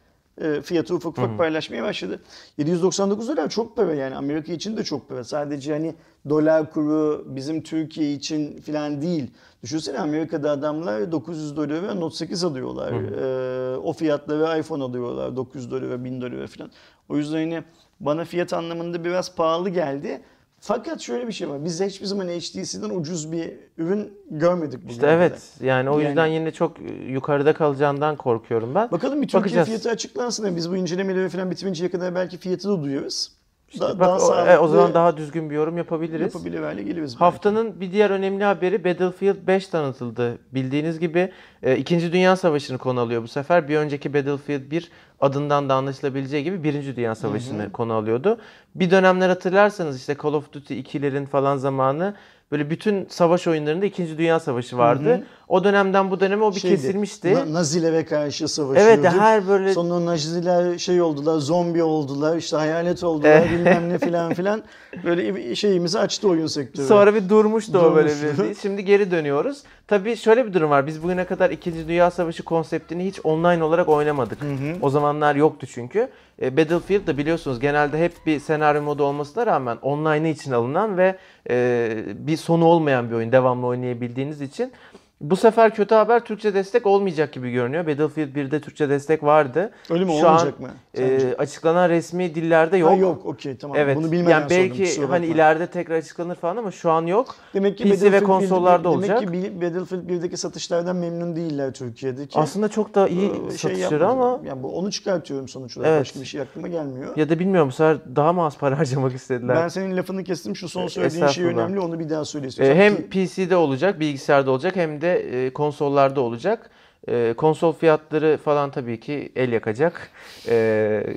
fiyatı 0.62 0.94
ufak 0.94 1.12
ufak 1.12 1.38
paylaşmaya 1.38 1.82
başladı. 1.82 2.20
799 2.58 3.28
dolar 3.28 3.48
çok 3.50 3.76
para 3.76 3.94
yani 3.94 4.16
Amerika 4.16 4.52
için 4.52 4.76
de 4.76 4.84
çok 4.84 5.08
para. 5.08 5.24
Sadece 5.24 5.72
hani 5.72 5.94
dolar 6.28 6.70
kuru 6.70 7.24
bizim 7.26 7.62
Türkiye 7.62 8.12
için 8.12 8.60
filan 8.60 9.02
değil. 9.02 9.30
Düşünsene 9.62 9.98
Amerika'da 9.98 10.50
adamlar 10.50 11.12
900 11.12 11.56
dolara 11.56 11.94
Note 11.94 12.16
8 12.16 12.44
alıyorlar. 12.44 12.92
E, 12.92 13.76
o 13.76 13.92
fiyatlara 13.92 14.56
iPhone 14.56 14.82
alıyorlar 14.82 15.36
900 15.36 15.70
dolara 15.70 16.04
1000 16.04 16.20
dolara 16.20 16.46
filan. 16.46 16.70
O 17.08 17.16
yüzden 17.16 17.38
hani 17.38 17.64
bana 18.00 18.24
fiyat 18.24 18.52
anlamında 18.52 19.04
biraz 19.04 19.34
pahalı 19.34 19.70
geldi. 19.70 20.20
Fakat 20.64 21.00
şöyle 21.00 21.26
bir 21.26 21.33
şey 21.33 21.49
var. 21.49 21.64
Biz 21.64 21.81
hiçbir 21.81 22.07
zaman 22.07 22.28
HTC'den 22.28 22.90
ucuz 22.90 23.33
bir 23.33 23.52
ürün 23.78 24.12
görmedik 24.31 24.90
İşte 24.90 25.07
evet. 25.07 25.42
Yani 25.62 25.90
o 25.90 25.99
Yani- 25.99 26.09
yüzden 26.09 26.26
yine 26.26 26.50
çok 26.52 26.76
yukarıda 27.09 27.52
kalacağından 27.54 28.16
korkuyorum 28.16 28.75
ben. 28.75 28.90
Bakalım 28.90 29.23
bir 29.23 29.26
Türkiye 29.26 29.40
Bakacağız. 29.42 29.66
fiyatı 29.69 29.90
açıklansın. 29.90 30.45
da 30.45 30.57
Biz 30.57 30.71
bu 30.71 30.76
incelemeleri 30.76 31.28
falan 31.28 31.50
bitirinceye 31.50 31.90
kadar 31.90 32.14
belki 32.14 32.38
fiyatı 32.38 32.69
da 32.69 32.83
duyuyoruz. 32.83 33.33
İşte 33.72 33.84
Da- 33.84 33.98
bak, 34.00 34.20
o, 34.22 34.34
e, 34.36 34.58
o 34.58 34.68
zaman 34.68 34.94
daha 34.94 35.16
düzgün 35.16 35.50
bir 35.50 35.54
yorum 35.54 35.76
yapabiliriz. 35.76 36.34
yapabilir 36.34 36.62
hale 36.62 36.82
geliriz. 36.82 37.12
belki. 37.12 37.18
Haftanın 37.18 37.80
bir 37.80 37.92
diğer 37.92 38.10
önemli 38.10 38.44
haberi 38.44 38.84
Battlefield 38.84 39.46
5 39.46 39.66
tanıtıldı. 39.68 40.38
Bildiğiniz 40.54 40.98
gibi 40.98 41.32
e, 41.62 41.76
İkinci 41.76 42.12
Dünya 42.12 42.36
Savaşı'nı 42.36 42.78
konu 42.78 43.00
alıyor 43.00 43.22
bu 43.22 43.28
sefer. 43.28 43.68
Bir 43.68 43.76
önceki 43.76 44.14
Battlefield 44.14 44.70
1 44.70 44.90
adından 45.20 45.68
da 45.68 45.74
anlaşılabileceği 45.74 46.44
gibi 46.44 46.64
Birinci 46.64 46.96
Dünya 46.96 47.14
Savaşı'nı 47.14 47.72
konu 47.72 47.92
alıyordu. 47.92 48.38
Bir 48.74 48.90
dönemler 48.90 49.28
hatırlarsanız 49.28 49.96
işte 50.00 50.16
Call 50.22 50.32
of 50.34 50.52
Duty 50.52 50.80
2'lerin 50.80 51.26
falan 51.26 51.56
zamanı 51.56 52.14
böyle 52.52 52.70
bütün 52.70 53.06
savaş 53.08 53.46
oyunlarında 53.46 53.86
İkinci 53.86 54.18
Dünya 54.18 54.40
Savaşı 54.40 54.78
vardı. 54.78 55.26
O 55.52 55.64
dönemden 55.64 56.11
bu 56.11 56.21
döneme 56.21 56.44
o 56.44 56.54
bir 56.54 56.61
Şeydi, 56.61 56.75
kesilmişti. 56.76 57.35
Na- 57.35 57.52
Nazilere 57.52 58.04
karşı 58.04 58.49
savaşıyorduk. 58.49 59.04
Evet 59.04 59.12
her 59.21 59.49
böyle 59.49 59.75
Sonra 59.75 60.04
Naziler 60.04 60.78
şey 60.78 61.02
oldular, 61.02 61.38
zombi 61.38 61.82
oldular, 61.82 62.37
işte 62.37 62.56
hayalet 62.56 63.04
oldular, 63.04 63.50
bilmem 63.50 63.88
ne 63.88 63.99
filan 63.99 64.35
filan. 64.35 64.62
Böyle 65.04 65.54
şeyimizi 65.54 65.99
açtı 65.99 66.28
oyun 66.28 66.47
sektörü. 66.47 66.87
Sonra 66.87 67.14
bir 67.14 67.28
durmuştu 67.28 67.78
o 67.78 67.94
böyle 67.94 68.09
Durmuştu. 68.09 68.44
bir. 68.44 68.54
Şimdi 68.54 68.85
geri 68.85 69.11
dönüyoruz. 69.11 69.62
Tabii 69.88 70.16
şöyle 70.16 70.47
bir 70.47 70.54
durum 70.54 70.71
var. 70.71 70.87
Biz 70.87 71.02
bugüne 71.02 71.25
kadar 71.25 71.50
2. 71.50 71.88
Dünya 71.88 72.11
Savaşı 72.11 72.42
konseptini 72.42 73.04
hiç 73.04 73.21
online 73.25 73.64
olarak 73.64 73.88
oynamadık. 73.88 74.38
O 74.82 74.90
zamanlar 74.90 75.35
yoktu 75.35 75.66
çünkü. 75.66 76.09
E, 76.42 76.56
Battlefield 76.56 77.06
da 77.06 77.18
biliyorsunuz 77.18 77.61
genelde 77.61 78.04
hep 78.04 78.12
bir 78.26 78.40
senaryo 78.40 78.82
modu 78.82 79.04
olmasına 79.04 79.47
rağmen 79.47 79.76
online 79.82 80.30
için 80.30 80.52
alınan 80.52 80.97
ve 80.97 81.16
e, 81.50 81.88
bir 82.14 82.37
sonu 82.37 82.64
olmayan 82.64 83.11
bir 83.11 83.14
oyun. 83.14 83.32
Devamlı 83.32 83.66
oynayabildiğiniz 83.66 84.40
için. 84.40 84.73
Bu 85.22 85.36
sefer 85.36 85.74
kötü 85.74 85.94
haber 85.94 86.24
Türkçe 86.24 86.54
destek 86.54 86.86
olmayacak 86.86 87.32
gibi 87.32 87.50
görünüyor. 87.50 87.86
Battlefield 87.86 88.36
1'de 88.36 88.60
Türkçe 88.60 88.88
destek 88.88 89.22
vardı. 89.22 89.70
Öyle 89.90 90.04
mi 90.04 90.10
Şu 90.12 90.26
olmayacak 90.26 90.54
an, 90.58 90.62
mı? 90.62 90.70
e, 90.98 91.34
açıklanan 91.38 91.88
resmi 91.88 92.34
dillerde 92.34 92.76
yok. 92.76 92.90
Ha, 92.90 92.94
yok 92.96 93.26
okey 93.26 93.56
tamam. 93.56 93.76
Evet. 93.80 93.96
Bunu 93.96 94.12
bilmeden 94.12 94.30
yani 94.30 94.42
sordum, 94.50 94.56
belki 94.56 94.84
kusura 94.84 95.08
hani 95.10 95.22
bakma. 95.22 95.34
ileride 95.34 95.66
tekrar 95.66 95.96
açıklanır 95.96 96.34
falan 96.34 96.56
ama 96.56 96.70
şu 96.70 96.90
an 96.90 97.06
yok. 97.06 97.34
Demek 97.54 97.78
ki 97.78 97.84
PC 97.90 98.12
ve 98.12 98.22
konsollarda 98.22 98.82
1'de 98.82 98.88
olacak. 98.88 99.20
Demek 99.22 99.44
ki 99.44 99.60
Battlefield 99.62 100.08
1'deki 100.10 100.36
satışlardan 100.36 100.96
memnun 100.96 101.36
değiller 101.36 101.72
Türkiye'deki. 101.72 102.38
Aslında 102.38 102.68
çok 102.68 102.94
da 102.94 103.08
iyi 103.08 103.30
Ee, 103.30 103.58
şey 103.58 103.58
satışları 103.58 104.08
ama 104.08 104.40
yani 104.44 104.62
bu, 104.62 104.78
onu 104.78 104.90
çıkartıyorum 104.90 105.48
sonuç 105.48 105.76
olarak. 105.76 105.90
Evet. 105.92 106.00
Başka 106.00 106.20
bir 106.20 106.24
şey 106.26 106.40
aklıma 106.40 106.68
gelmiyor. 106.68 107.16
ya 107.16 107.28
da 107.28 107.38
bilmiyorum 107.38 107.68
bu 107.68 107.72
sefer 107.72 107.96
daha 108.16 108.32
mı 108.32 108.44
az 108.44 108.58
para 108.58 108.78
harcamak 108.78 109.14
istediler? 109.14 109.56
Ben 109.56 109.68
senin 109.68 109.96
lafını 109.96 110.24
kestim. 110.24 110.56
Şu 110.56 110.68
son 110.68 110.86
söylediğin 110.88 111.26
şey 111.26 111.44
önemli. 111.44 111.80
Onu 111.80 111.98
bir 111.98 112.10
daha 112.10 112.24
söyle 112.24 112.46
istiyorsan. 112.46 112.76
hem 112.76 112.96
Ki- 112.96 113.26
PC'de 113.26 113.56
olacak, 113.56 114.00
bilgisayarda 114.00 114.50
olacak 114.50 114.76
hem 114.76 115.00
de 115.00 115.12
e, 115.19 115.52
konsollarda 115.52 116.21
olacak. 116.21 116.71
E, 117.09 117.35
konsol 117.37 117.73
fiyatları 117.73 118.38
falan 118.45 118.71
tabii 118.71 119.00
ki 119.00 119.33
el 119.37 119.52
yakacak. 119.52 120.11
E, 120.49 120.54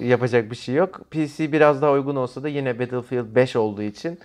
yapacak 0.02 0.52
bir 0.52 0.56
şey 0.56 0.76
yok. 0.76 1.02
PC 1.12 1.52
biraz 1.52 1.82
daha 1.82 1.92
uygun 1.92 2.16
olsa 2.16 2.44
da 2.44 2.48
yine 2.50 2.80
Battlefield 2.80 3.36
5 3.36 3.56
olduğu 3.56 3.82
için 3.82 4.20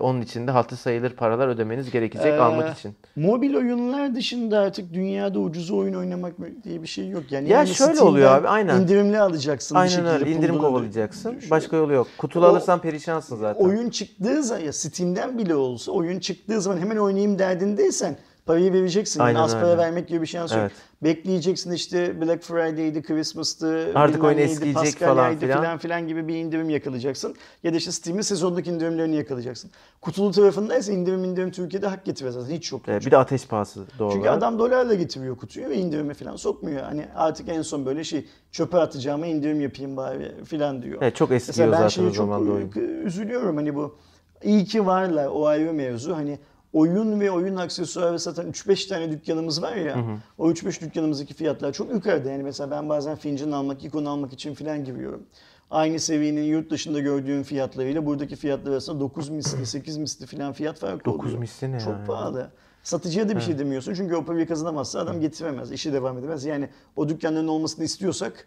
onun 0.00 0.20
için 0.20 0.46
de 0.46 0.50
hatı 0.50 0.76
sayılır 0.76 1.10
paralar 1.10 1.48
ödemeniz 1.48 1.90
gerekecek 1.90 2.26
Ee, 2.34 2.38
almak 2.40 2.78
için. 2.78 2.94
Mobil 3.16 3.54
oyunlar 3.54 4.14
dışında 4.14 4.58
artık 4.58 4.94
dünyada 4.94 5.38
ucuz 5.38 5.70
oyun 5.70 5.94
oynamak 5.94 6.32
diye 6.64 6.82
bir 6.82 6.86
şey 6.86 7.08
yok. 7.08 7.22
Yani 7.30 7.48
Ya 7.48 7.58
yani 7.58 7.68
şöyle 7.68 8.00
oluyor 8.00 8.30
abi, 8.30 8.48
aynen. 8.48 8.80
indirimli 8.80 9.18
alacaksın 9.20 9.74
Aynen 9.74 10.06
öyle. 10.06 10.30
indirim 10.30 10.58
kovalayacaksın. 10.58 11.36
Başka 11.50 11.76
yolu 11.76 11.92
yok. 11.92 12.06
Kutulu 12.18 12.46
O- 12.46 12.48
alırsan 12.48 12.80
perişansın 12.80 13.36
zaten. 13.36 13.64
Oyun 13.64 13.90
çıktığı 13.90 14.42
zaman 14.42 14.62
ya 14.62 14.72
Steam'den 14.72 15.38
bile 15.38 15.54
olsa 15.54 15.92
oyun 15.92 16.18
çıktığı 16.20 16.60
zaman 16.60 16.78
hemen 16.78 16.96
oynayayım 16.96 17.38
derdindeysen 17.38 18.16
parayı 18.46 18.72
vereceksin. 18.72 19.20
Yani 19.20 19.28
Aynen 19.28 19.40
az 19.40 19.52
para 19.54 19.78
vermek 19.78 20.08
gibi 20.08 20.22
bir 20.22 20.26
şans 20.26 20.52
yok. 20.52 20.60
Evet. 20.60 20.72
Bekleyeceksin 21.02 21.72
işte 21.72 22.20
Black 22.20 22.42
Friday'di, 22.42 23.02
Christmas'tı, 23.02 23.92
Artık 23.94 24.24
oyun 24.24 24.38
eskiyecek 24.38 24.98
falan 24.98 25.38
filan. 25.38 25.58
filan 25.58 25.78
filan 25.78 26.08
gibi 26.08 26.28
bir 26.28 26.34
indirim 26.34 26.70
yakalayacaksın. 26.70 27.34
Ya 27.62 27.72
da 27.72 27.76
işte 27.76 27.92
Steam'in 27.92 28.20
sezondaki 28.22 28.70
indirimlerini 28.70 29.16
yakalayacaksın. 29.16 29.70
Kutulu 30.00 30.30
tarafındaysa 30.32 30.92
indirim 30.92 31.24
indirim 31.24 31.50
Türkiye'de 31.50 31.86
hak 31.86 32.04
getirmez 32.04 32.34
zaten 32.34 32.54
hiç 32.54 32.72
yok. 32.72 32.88
E, 32.88 33.00
bir 33.00 33.10
de 33.10 33.16
ateş 33.16 33.46
pahası 33.46 33.84
doğal 33.98 34.10
Çünkü 34.10 34.28
adam 34.28 34.58
dolarla 34.58 34.94
getiriyor 34.94 35.36
kutuyu 35.36 35.68
ve 35.68 35.76
indirime 35.76 36.14
falan 36.14 36.36
sokmuyor. 36.36 36.82
Hani 36.82 37.06
artık 37.16 37.48
en 37.48 37.62
son 37.62 37.86
böyle 37.86 38.04
şey 38.04 38.26
çöpe 38.52 38.78
atacağıma 38.78 39.26
indirim 39.26 39.60
yapayım 39.60 39.96
bari 39.96 40.44
filan 40.44 40.82
diyor. 40.82 40.98
Evet, 41.02 41.16
çok 41.16 41.30
Mesela 41.30 41.50
eskiyor 41.50 41.72
ben 41.72 41.76
zaten 41.76 41.88
şeyi 41.88 42.08
o 42.08 42.10
zaman 42.10 42.38
çok 42.38 42.54
oyun. 42.54 42.70
üzülüyorum 43.04 43.56
hani 43.56 43.74
bu 43.74 43.96
iyi 44.42 44.64
ki 44.64 44.86
varlar 44.86 45.26
o 45.26 45.46
ayrı 45.46 45.72
mevzu. 45.72 46.16
Hani 46.16 46.38
oyun 46.72 47.20
ve 47.20 47.30
oyun 47.30 47.56
aksesuarı 47.56 48.18
satan 48.18 48.50
3-5 48.50 48.88
tane 48.88 49.10
dükkanımız 49.10 49.62
var 49.62 49.76
ya. 49.76 50.04
O 50.38 50.50
3-5 50.50 50.80
dükkanımızdaki 50.80 51.34
fiyatlar 51.34 51.72
çok 51.72 51.92
yukarıda. 51.92 52.30
Yani 52.30 52.42
mesela 52.42 52.70
ben 52.70 52.88
bazen 52.88 53.16
fincan 53.16 53.52
almak, 53.52 53.84
ikon 53.84 54.04
almak 54.04 54.32
için 54.32 54.54
filan 54.54 54.84
giriyorum. 54.84 55.22
Aynı 55.70 56.00
seviyenin 56.00 56.42
yurt 56.42 56.70
dışında 56.70 57.00
gördüğüm 57.00 57.42
fiyatlarıyla 57.42 58.06
buradaki 58.06 58.36
fiyatlar 58.36 58.72
arasında 58.72 59.00
9 59.00 59.28
misli, 59.28 59.66
8 59.66 59.96
misli 59.96 60.26
filan 60.26 60.52
fiyat 60.52 60.78
farkı 60.78 61.04
9 61.04 61.20
oluyor. 61.26 61.38
misli 61.38 61.72
ne 61.72 61.80
Çok 61.80 61.88
ya? 61.98 62.04
pahalı. 62.06 62.50
Satıcıya 62.86 63.28
da 63.28 63.36
bir 63.36 63.40
şey 63.40 63.58
demiyorsun 63.58 63.94
çünkü 63.94 64.16
o 64.16 64.24
parayı 64.24 64.48
kazanamazsa 64.48 65.00
adam 65.00 65.20
getiremez, 65.20 65.72
işi 65.72 65.92
devam 65.92 66.18
edemez. 66.18 66.44
Yani 66.44 66.68
o 66.96 67.08
dükkanların 67.08 67.48
olmasını 67.48 67.84
istiyorsak 67.84 68.46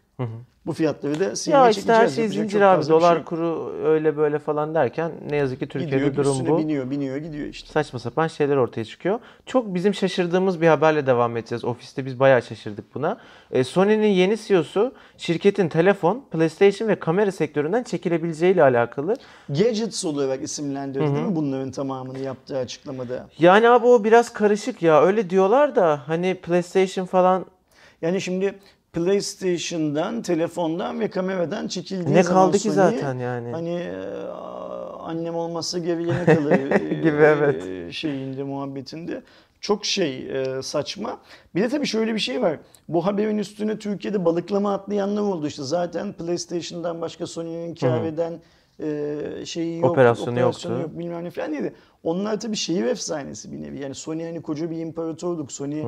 bu 0.66 0.74
fiyatları 0.74 1.20
da 1.20 1.36
silmeye 1.36 1.64
Ya 1.64 1.70
işte 1.70 1.94
her 1.94 2.08
şey 2.08 2.28
zincir 2.28 2.62
abi. 2.62 2.88
Dolar 2.88 3.16
şey 3.16 3.24
kuru 3.24 3.74
öyle 3.86 4.18
böyle 4.18 4.40
falan 4.40 4.76
derken 4.76 5.12
ne 5.30 5.36
yazık 5.36 5.60
ki 5.60 5.68
Türkiye'de 5.68 6.08
gidiyor, 6.08 6.16
durum 6.16 6.48
bu. 6.48 6.58
biniyor, 6.58 6.90
biniyor, 6.92 7.18
gidiyor 7.18 7.48
işte. 7.48 7.72
Saçma 7.72 8.00
sapan 8.00 8.28
şeyler 8.28 8.58
ortaya 8.58 8.86
çıkıyor. 8.86 9.20
Çok 9.46 9.74
bizim 9.74 9.94
şaşırdığımız 9.94 10.62
bir 10.62 10.68
haberle 10.68 11.06
devam 11.06 11.38
edeceğiz. 11.38 11.66
Ofiste 11.66 12.06
biz 12.06 12.20
bayağı 12.20 12.42
şaşırdık 12.42 12.96
buna. 12.96 13.18
E, 13.52 13.64
Sony'nin 13.64 14.08
yeni 14.08 14.38
CEO'su 14.38 14.94
şirketin 15.18 15.70
telefon, 15.70 16.24
PlayStation 16.32 16.90
ve 16.90 17.00
kamera 17.00 17.32
sektöründen 17.32 17.84
çekilebileceği 17.84 18.54
ile 18.54 18.64
alakalı. 18.64 19.16
Gadgets 19.50 20.06
olarak 20.06 20.44
isimlendirdi 20.44 21.16
değil 21.16 21.26
mi 21.26 21.36
bunların 21.36 21.72
tamamını 21.72 22.20
yaptığı 22.20 22.58
açıklamada? 22.58 23.30
Yani 23.40 23.70
abi 23.70 23.88
o 23.88 24.04
biraz 24.04 24.29
biraz 24.30 24.34
karışık 24.34 24.82
ya. 24.82 25.02
Öyle 25.02 25.30
diyorlar 25.30 25.76
da 25.76 26.02
hani 26.08 26.36
PlayStation 26.36 27.06
falan 27.06 27.46
Yani 28.02 28.22
şimdi 28.22 28.56
PlayStation'dan, 28.94 30.22
telefondan 30.22 31.00
ve 31.00 31.10
kameradan 31.10 31.68
çekildiği 31.68 32.16
ne 32.16 32.24
zaman 32.24 32.46
kaldı 32.46 32.58
ki 32.58 32.64
Sony, 32.64 32.74
zaten 32.74 33.20
yani. 33.20 33.52
Hani 33.52 33.70
e, 33.70 33.94
annem 35.00 35.36
olmazsa 35.36 35.80
geriye 35.80 36.26
kalır 36.26 36.72
e, 36.72 36.94
Gibi, 36.96 37.22
evet. 37.22 37.68
e, 37.68 37.92
şeyinde 37.92 38.44
muhabbetinde. 38.44 39.22
Çok 39.62 39.86
şey 39.86 40.28
e, 40.32 40.62
saçma. 40.62 41.20
Bir 41.56 41.62
de 41.62 41.70
tabii 41.70 41.88
şöyle 41.88 42.14
bir 42.14 42.20
şey 42.20 42.42
var. 42.42 42.60
Bu 42.88 43.06
haberin 43.06 43.38
üstüne 43.38 43.80
Türkiye'de 43.80 44.26
balıklama 44.26 44.74
atlayanlar 44.74 45.22
oldu 45.22 45.48
işte. 45.48 45.64
Zaten 45.64 46.14
PlayStation'dan 46.14 47.02
başka 47.02 47.28
Sony'nin 47.28 47.76
kar 47.76 48.04
eden 48.04 48.34
e, 48.84 49.46
şeyi 49.46 49.80
yok, 49.80 49.92
Operasyonu 49.92 50.40
yoktu. 50.40 50.72
yok 50.82 51.00
bilmem 51.00 51.24
ne 51.24 51.30
falan 51.32 51.54
dedi. 51.54 51.74
Onlar 52.04 52.40
tabii 52.40 52.56
şehir 52.56 52.86
efsanesi 52.86 53.52
bir 53.52 53.62
nevi. 53.62 53.80
Yani 53.80 53.96
Sony 53.96 54.24
hani 54.24 54.42
koca 54.42 54.72
bir 54.72 54.78
imparatorluk. 54.78 55.52
Sony 55.52 55.84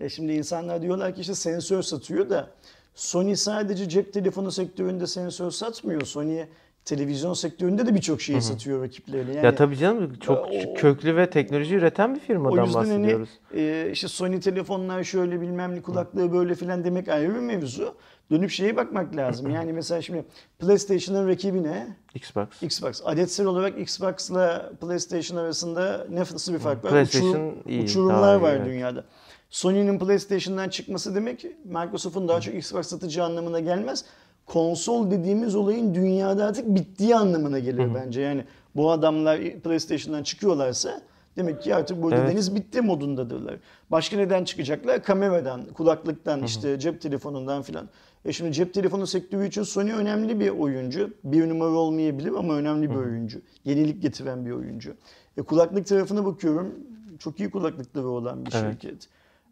e 0.00 0.08
şimdi 0.08 0.32
insanlar 0.32 0.82
diyorlar 0.82 1.14
ki 1.14 1.20
işte 1.20 1.34
sensör 1.34 1.82
satıyor 1.82 2.30
da 2.30 2.50
Sony 2.94 3.36
sadece 3.36 3.88
cep 3.88 4.12
telefonu 4.12 4.52
sektöründe 4.52 5.06
sensör 5.06 5.50
satmıyor. 5.50 6.02
Sony 6.02 6.40
televizyon 6.84 7.32
sektöründe 7.34 7.86
de 7.86 7.94
birçok 7.94 8.20
şeyi 8.20 8.42
satıyor 8.42 8.82
rakiplerine. 8.82 9.34
Yani 9.34 9.46
ya 9.46 9.54
tabii 9.54 9.76
canım 9.76 10.14
çok 10.20 10.38
o- 10.38 10.74
köklü 10.74 11.16
ve 11.16 11.30
teknoloji 11.30 11.74
üreten 11.74 12.14
bir 12.14 12.20
o 12.20 12.22
firmadan 12.22 12.64
yüzden 12.64 12.78
hani 12.80 12.90
bahsediyoruz. 12.90 13.28
e, 13.54 13.88
işte 13.92 14.08
Sony 14.08 14.40
telefonlar 14.40 15.04
şöyle 15.04 15.40
bilmem 15.40 15.74
ne 15.74 15.82
kulaklığı 15.82 16.32
böyle 16.32 16.54
filan 16.54 16.84
demek 16.84 17.08
ayrı 17.08 17.34
bir 17.34 17.40
mevzu. 17.40 17.94
Dönüp 18.30 18.50
şeye 18.50 18.76
bakmak 18.76 19.16
lazım. 19.16 19.50
Yani 19.60 19.72
mesela 19.72 20.02
şimdi 20.02 20.24
PlayStation'ın 20.58 21.28
rakibi 21.28 21.62
ne? 21.62 21.96
Xbox. 22.14 22.46
Xbox. 22.62 23.02
Adetsel 23.04 23.46
olarak 23.46 23.78
Xbox'la 23.78 24.72
PlayStation 24.80 25.38
arasında 25.38 26.06
ne 26.10 26.20
nasıl 26.20 26.54
bir 26.54 26.58
fark 26.58 26.84
var? 26.84 26.90
PlayStation 26.90 27.30
Uçurum- 27.34 27.54
iyi, 27.68 27.82
uçurumlar 27.82 28.38
iyi, 28.38 28.42
var 28.42 28.52
evet. 28.52 28.66
dünyada. 28.66 29.04
Sony'nin 29.50 29.98
PlayStation'dan 29.98 30.68
çıkması 30.68 31.14
demek 31.14 31.46
Microsoft'un 31.64 32.28
daha 32.28 32.40
çok 32.40 32.54
Xbox 32.54 32.86
satıcı 32.86 33.24
anlamına 33.24 33.60
gelmez. 33.60 34.04
Konsol 34.46 35.10
dediğimiz 35.10 35.54
olayın 35.54 35.94
dünyada 35.94 36.44
artık 36.44 36.66
bittiği 36.66 37.16
anlamına 37.16 37.58
gelir 37.58 37.94
bence. 37.94 38.20
Yani 38.20 38.44
bu 38.76 38.90
adamlar 38.90 39.40
PlayStation'dan 39.40 40.22
çıkıyorlarsa 40.22 41.00
demek 41.36 41.62
ki 41.62 41.74
artık 41.74 42.02
bu 42.02 42.12
Evet. 42.12 42.30
deniz 42.30 42.54
bitti 42.54 42.80
modundadırlar. 42.80 43.56
Başka 43.90 44.16
neden 44.16 44.44
çıkacaklar? 44.44 45.02
Kameradan, 45.02 45.64
kulaklıktan, 45.64 46.42
işte 46.42 46.78
cep 46.78 47.00
telefonundan 47.00 47.62
filan. 47.62 47.88
E 48.24 48.32
şimdi 48.32 48.52
cep 48.52 48.74
telefonu 48.74 49.06
sektörü 49.06 49.46
için 49.46 49.62
Sony 49.62 49.92
önemli 49.92 50.40
bir 50.40 50.50
oyuncu. 50.50 51.10
Bir 51.24 51.48
numara 51.48 51.70
olmayabilir 51.70 52.32
ama 52.38 52.54
önemli 52.54 52.90
bir 52.90 52.96
oyuncu. 52.96 53.40
Yenilik 53.64 54.02
getiren 54.02 54.46
bir 54.46 54.50
oyuncu. 54.50 54.94
E 55.36 55.42
kulaklık 55.42 55.86
tarafına 55.86 56.24
bakıyorum. 56.24 56.74
Çok 57.18 57.40
iyi 57.40 57.50
kulaklıkları 57.50 58.08
olan 58.08 58.46
bir 58.46 58.52
Evet. 58.54 58.72
şirket. 58.72 59.08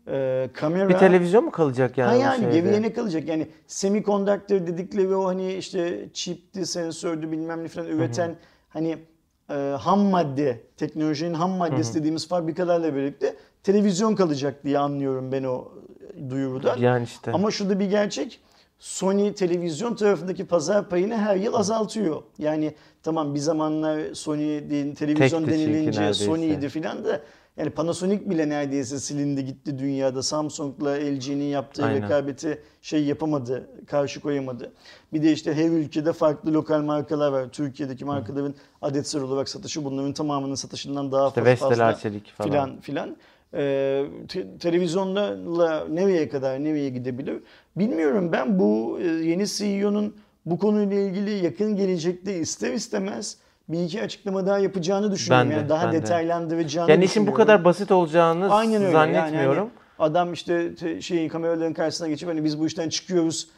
E, 0.08 0.50
kamera... 0.54 0.88
Bir 0.88 0.98
televizyon 0.98 1.44
mu 1.44 1.50
kalacak 1.50 1.98
yani? 1.98 2.08
Ha 2.08 2.14
yani 2.14 2.52
geriye 2.52 2.82
ne 2.82 2.92
kalacak? 2.92 3.28
Yani 3.28 3.48
semiconductor 3.66 4.66
dedikleri 4.66 5.16
o 5.16 5.26
hani 5.26 5.54
işte 5.54 6.08
çipti, 6.12 6.66
sensördü 6.66 7.32
bilmem 7.32 7.64
ne 7.64 7.68
falan 7.68 7.88
üreten 7.88 8.36
hani 8.68 8.98
e, 9.50 9.54
ham 9.54 10.00
madde, 10.00 10.60
teknolojinin 10.76 11.34
ham 11.34 11.50
maddesi 11.50 11.94
dediğimiz 11.94 12.28
fabrikalarla 12.28 12.94
birlikte 12.94 13.36
televizyon 13.62 14.14
kalacak 14.14 14.64
diye 14.64 14.78
anlıyorum 14.78 15.32
ben 15.32 15.44
o 15.44 15.68
duyurudan. 16.30 16.78
Yani 16.78 17.04
işte. 17.04 17.32
Ama 17.32 17.50
şurada 17.50 17.80
bir 17.80 17.86
gerçek. 17.86 18.40
Sony 18.78 19.32
televizyon 19.32 19.94
tarafındaki 19.94 20.46
pazar 20.46 20.88
payını 20.88 21.16
her 21.16 21.36
yıl 21.36 21.54
azaltıyor. 21.54 22.22
Yani 22.38 22.74
tamam 23.02 23.34
bir 23.34 23.38
zamanlar 23.38 24.14
Sony 24.14 24.70
değil, 24.70 24.94
televizyon 24.94 25.44
Tekti 25.44 25.58
denilince. 25.58 26.14
Sony'ydi 26.14 26.68
filan 26.68 27.04
da 27.04 27.20
yani 27.58 27.70
Panasonic 27.70 28.30
bile 28.30 28.48
neredeyse 28.48 28.98
silindi 28.98 29.44
gitti 29.44 29.78
dünyada. 29.78 30.22
Samsung'la 30.22 30.90
LG'nin 30.90 31.44
yaptığı 31.44 31.84
Aynen. 31.84 32.02
rekabeti 32.02 32.62
şey 32.82 33.04
yapamadı, 33.04 33.68
karşı 33.86 34.20
koyamadı. 34.20 34.72
Bir 35.12 35.22
de 35.22 35.32
işte 35.32 35.54
her 35.54 35.70
ülkede 35.70 36.12
farklı 36.12 36.54
lokal 36.54 36.82
markalar 36.82 37.32
var. 37.32 37.48
Türkiye'deki 37.48 38.04
markaların 38.04 38.54
adetsel 38.82 39.22
olarak 39.22 39.48
satışı 39.48 39.84
bunların 39.84 40.12
tamamının 40.12 40.54
satışından 40.54 41.12
daha 41.12 41.28
İşte 41.28 41.56
fazla, 41.56 41.74
falan. 42.36 42.50
filan 42.50 42.80
filan. 42.80 43.16
Ee, 43.54 44.04
te- 44.28 44.58
televizyonla 44.58 45.36
nereye 45.88 46.28
kadar 46.28 46.64
nereye 46.64 46.88
gidebilir? 46.90 47.42
Bilmiyorum 47.76 48.32
ben 48.32 48.58
bu 48.58 48.98
e, 49.00 49.04
yeni 49.06 49.46
CEO'nun 49.46 50.16
bu 50.46 50.58
konuyla 50.58 50.96
ilgili 51.00 51.44
yakın 51.44 51.76
gelecekte 51.76 52.38
ister 52.38 52.72
istemez 52.72 53.36
bir 53.68 53.84
iki 53.84 54.02
açıklama 54.02 54.46
daha 54.46 54.58
yapacağını 54.58 55.12
düşünüyorum. 55.12 55.50
Ben 55.50 55.56
de, 55.56 55.60
yani 55.60 55.68
daha 55.68 55.86
ben 55.86 55.92
de. 55.92 56.02
detaylandıracağını 56.02 56.90
Yani 56.90 57.04
işin 57.04 57.26
bu 57.26 57.34
kadar 57.34 57.64
basit 57.64 57.90
olacağını 57.90 58.54
Aynen 58.54 58.82
öyle. 58.82 58.84
Yani 58.84 59.12
zannetmiyorum. 59.14 59.56
hani 59.56 59.70
adam 59.98 60.32
işte 60.32 60.74
te- 60.74 61.00
şey 61.00 61.28
kameraların 61.28 61.72
karşısına 61.72 62.08
geçip 62.08 62.28
hani 62.28 62.44
biz 62.44 62.60
bu 62.60 62.66
işten 62.66 62.88
çıkıyoruz 62.88 63.48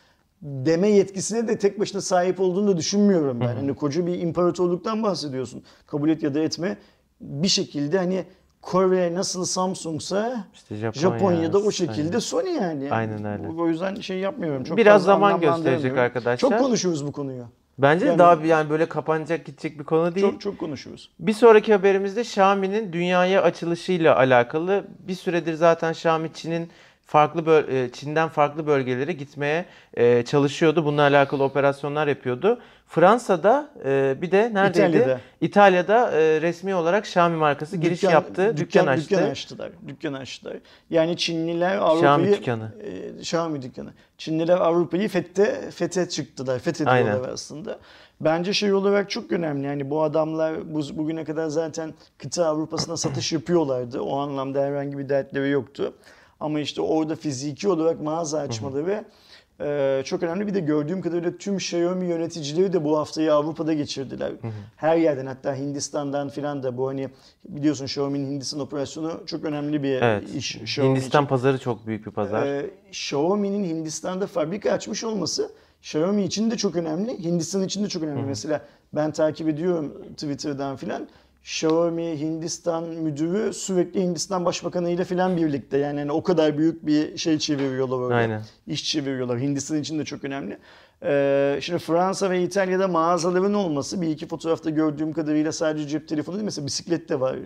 deme 0.42 0.88
yetkisine 0.88 1.49
de 1.49 1.59
tek 1.59 1.81
başına 1.81 2.01
sahip 2.01 2.40
olduğunu 2.40 2.68
da 2.68 2.77
düşünmüyorum 2.77 3.40
ben. 3.40 3.46
Hani 3.46 3.75
koca 3.75 4.07
bir 4.07 4.18
imparatorluktan 4.20 5.03
bahsediyorsun. 5.03 5.62
Kabul 5.87 6.09
et 6.09 6.23
ya 6.23 6.35
da 6.35 6.40
etme. 6.40 6.77
Bir 7.20 7.49
şekilde 7.49 7.99
hani 7.99 8.25
Kore 8.62 9.14
nasıl 9.14 9.44
Samsung'sa 9.44 10.44
İşte 10.55 10.77
Japonya, 10.77 11.01
Japonya'da 11.01 11.59
o 11.59 11.70
şekilde 11.70 12.09
aynen. 12.09 12.18
Sony 12.18 12.51
yani. 12.51 12.92
Aynen 12.92 13.25
öyle. 13.25 13.49
O 13.49 13.68
yüzden 13.68 13.94
şey 13.94 14.18
yapmıyorum. 14.18 14.64
Çok 14.64 14.77
Biraz 14.77 15.03
zaman 15.03 15.40
gösterecek 15.40 15.99
arkadaşlar. 15.99 16.51
Çok 16.51 16.59
konuşuyoruz 16.59 17.07
bu 17.07 17.12
konuyu. 17.12 17.44
Bence 17.78 18.06
Yani- 18.06 18.18
daha 18.18 18.42
bir 18.42 18.48
yani 18.48 18.70
böyle 18.70 18.87
kapanacak 18.88 19.44
gidecek 19.46 19.78
bir 19.78 19.85
konu 19.85 20.14
değil. 20.14 20.26
Çok 20.30 20.40
çok 20.40 20.59
konuşuyoruz. 20.59 21.11
Bir 21.20 21.33
sonraki 21.33 21.72
haberimizde 21.72 22.20
Xiaomi'nin 22.20 22.92
dünyaya 22.92 23.42
açılışıyla 23.42 24.16
alakalı. 24.16 24.85
Bir 25.09 25.14
süredir 25.14 25.54
zaten 25.54 25.90
Xiaomi 25.92 26.33
Çin'in 26.33 26.70
farklı 27.11 27.46
böl- 27.46 27.68
e, 27.68 27.92
Çin'den 27.92 28.29
farklı 28.29 28.66
bölgelere 28.66 29.12
gitmeye 29.12 29.64
e, 29.94 30.23
çalışıyordu. 30.25 30.85
Bununla 30.85 31.03
alakalı 31.03 31.42
operasyonlar 31.44 32.07
yapıyordu. 32.07 32.61
Fransa'da 32.87 33.70
e, 33.85 34.16
bir 34.23 34.31
de 34.31 34.51
neredeydi? 34.55 34.88
İtalya'da. 34.96 35.20
İtalya'da 35.40 36.11
e, 36.11 36.40
resmi 36.40 36.75
olarak 36.75 37.05
Xiaomi 37.05 37.37
markası 37.37 37.77
giriş 37.77 38.03
Dükkan- 38.03 38.12
yaptı. 38.12 38.57
Dükkan, 38.57 38.87
açtı. 38.87 39.11
Dükkan 39.11 39.31
açtılar. 39.31 39.70
Dükkan 39.88 40.12
açtılar. 40.12 40.57
Yani 40.90 41.16
Çinliler 41.16 41.77
Xiaomi 41.77 42.07
Avrupa'yı 42.09 42.37
dükkanı. 42.38 42.73
e, 42.83 43.18
Xiaomi 43.18 43.62
dükkanı. 43.62 43.90
Çinliler 44.18 44.59
Avrupa'yı 44.59 45.09
fethe 45.09 45.70
fethe 45.70 46.09
çıktılar. 46.09 46.59
Fethediyorlar 46.59 47.29
aslında. 47.29 47.79
Bence 48.20 48.53
şey 48.53 48.73
olarak 48.73 49.11
çok 49.11 49.33
önemli. 49.33 49.66
Yani 49.66 49.90
bu 49.90 50.03
adamlar 50.03 50.75
bu, 50.75 50.81
bugüne 50.92 51.25
kadar 51.25 51.49
zaten 51.49 51.94
kıta 52.18 52.46
Avrupa'sına 52.46 52.96
satış 52.96 53.33
yapıyorlardı. 53.33 54.01
O 54.01 54.18
anlamda 54.18 54.62
herhangi 54.62 54.99
bir 54.99 55.09
dertleri 55.09 55.51
yoktu. 55.51 55.92
Ama 56.40 56.61
işte 56.61 56.83
orada 56.83 57.16
fiziki 57.16 57.68
olarak 57.68 58.00
mağaza 58.00 58.38
açmaları 58.38 59.05
e, 59.61 60.03
çok 60.05 60.22
önemli. 60.22 60.46
Bir 60.46 60.55
de 60.55 60.61
gördüğüm 60.61 61.00
kadarıyla 61.00 61.37
tüm 61.38 61.57
Xiaomi 61.57 62.07
yöneticileri 62.07 62.72
de 62.72 62.85
bu 62.85 62.98
haftayı 62.98 63.35
Avrupa'da 63.35 63.72
geçirdiler. 63.72 64.33
Her 64.76 64.96
yerden 64.96 65.26
hatta 65.26 65.55
Hindistan'dan 65.57 66.29
filan 66.29 66.62
da 66.62 66.76
bu 66.76 66.88
hani 66.88 67.09
biliyorsun 67.48 67.85
Xiaomi'nin 67.85 68.26
Hindistan 68.31 68.61
operasyonu 68.61 69.20
çok 69.26 69.44
önemli 69.44 69.83
bir 69.83 70.03
Evet. 70.03 70.35
iş. 70.35 70.57
Xiaomi 70.57 70.90
Hindistan 70.90 71.22
için. 71.22 71.29
pazarı 71.29 71.59
çok 71.59 71.87
büyük 71.87 72.07
bir 72.07 72.11
pazar. 72.11 72.46
Ee, 72.46 72.70
Xiaomi'nin 72.90 73.64
Hindistan'da 73.64 74.26
fabrika 74.26 74.72
açmış 74.72 75.05
olması 75.05 75.50
Xiaomi 75.83 76.24
için 76.24 76.50
de 76.50 76.57
çok 76.57 76.76
önemli. 76.76 77.24
Hindistan 77.24 77.62
için 77.62 77.85
de 77.85 77.88
çok 77.88 78.03
önemli. 78.03 78.22
Mesela 78.22 78.61
ben 78.94 79.12
takip 79.12 79.48
ediyorum 79.48 80.03
Twitter'dan 80.16 80.76
filan. 80.76 81.09
Xiaomi 81.44 82.20
Hindistan 82.20 82.85
müdürü 82.85 83.53
sürekli 83.53 84.03
Hindistan 84.03 84.44
Başbakanı 84.44 84.90
ile 84.90 85.05
filan 85.05 85.37
birlikte. 85.37 85.79
Yani 85.79 85.98
hani 86.00 86.12
o 86.12 86.22
kadar 86.22 86.59
büyük 86.59 86.87
bir 86.87 87.16
şey 87.16 87.38
çeviriyorlar 87.38 87.96
orada. 87.96 88.14
Aynen. 88.14 88.42
İş 88.66 88.85
çeviriyorlar. 88.92 89.40
Hindistan 89.40 89.79
için 89.81 89.98
de 89.98 90.05
çok 90.05 90.24
önemli. 90.24 90.59
Ee, 91.03 91.59
şimdi 91.62 91.79
Fransa 91.79 92.31
ve 92.31 92.42
İtalya'da 92.42 92.88
mağazaların 92.88 93.55
olması 93.55 94.00
bir 94.00 94.09
iki 94.09 94.26
fotoğrafta 94.29 94.70
gördüğüm 94.70 95.12
kadarıyla 95.12 95.53
sadece 95.53 95.88
cep 95.88 96.09
telefonu 96.09 96.35
değil 96.37 96.44
mesela 96.44 96.66
bisiklet 96.66 97.09
de 97.09 97.20
var. 97.20 97.37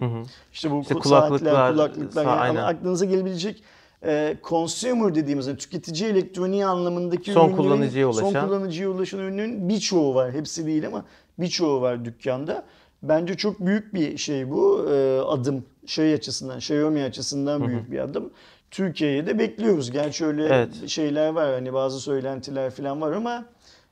İşte 0.52 0.70
bu 0.70 0.80
İşte 0.80 0.94
ku- 0.94 0.98
kulaklıklar, 0.98 1.52
saatler, 1.52 1.72
kulaklıklar 1.72 2.24
sa- 2.24 2.46
yani 2.46 2.62
aklınıza 2.62 3.04
gelebilecek 3.04 3.62
e, 4.04 4.36
consumer 4.44 5.14
dediğimiz 5.14 5.46
yani 5.46 5.58
tüketici 5.58 6.10
elektroniği 6.10 6.66
anlamındaki 6.66 7.32
Son 7.32 7.48
ürünlerin- 7.48 7.56
kullanıcıya 7.56 8.08
ulaşan. 8.08 8.30
son 8.32 8.46
kullanıcıya 8.48 8.88
ulaşan 8.88 9.20
ürünlerin 9.20 9.68
birçoğu 9.68 10.14
var. 10.14 10.32
Hepsi 10.32 10.66
değil 10.66 10.86
ama 10.86 11.04
birçoğu 11.38 11.80
var 11.80 12.04
dükkanda. 12.04 12.64
Bence 13.08 13.34
çok 13.36 13.60
büyük 13.60 13.94
bir 13.94 14.16
şey 14.16 14.50
bu 14.50 14.86
e, 14.90 15.20
adım 15.20 15.64
şey 15.86 16.14
açısından, 16.14 16.56
Xiaomi 16.58 17.02
açısından 17.02 17.68
büyük 17.68 17.90
bir 17.90 17.98
adım. 17.98 18.30
Türkiye'ye 18.70 19.26
de 19.26 19.38
bekliyoruz. 19.38 19.90
Gerçi 19.90 20.24
öyle 20.26 20.44
Evet. 20.46 20.88
şeyler 20.88 21.28
var 21.28 21.52
hani 21.52 21.72
bazı 21.72 22.00
söylentiler 22.00 22.70
falan 22.70 23.00
var 23.00 23.12
ama 23.12 23.44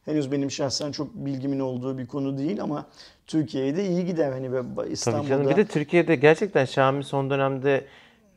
henüz 0.04 0.32
benim 0.32 0.50
şahsen 0.50 0.92
çok 0.92 1.14
bilgimin 1.14 1.60
olduğu 1.60 1.98
bir 1.98 2.06
konu 2.06 2.38
değil 2.38 2.62
ama 2.62 2.86
Türkiye'ye 3.26 3.76
de 3.76 3.84
iyi 3.88 4.04
gider 4.06 4.32
hani 4.32 4.52
ve 4.52 4.62
Tabii 4.76 4.92
İstanbul'da. 4.92 5.28
canım. 5.28 5.50
Bir 5.50 5.56
de 5.56 5.64
Türkiye'de 5.64 6.14
gerçekten 6.16 6.64
Xiaomi 6.64 7.04
son 7.04 7.30
dönemde 7.30 7.84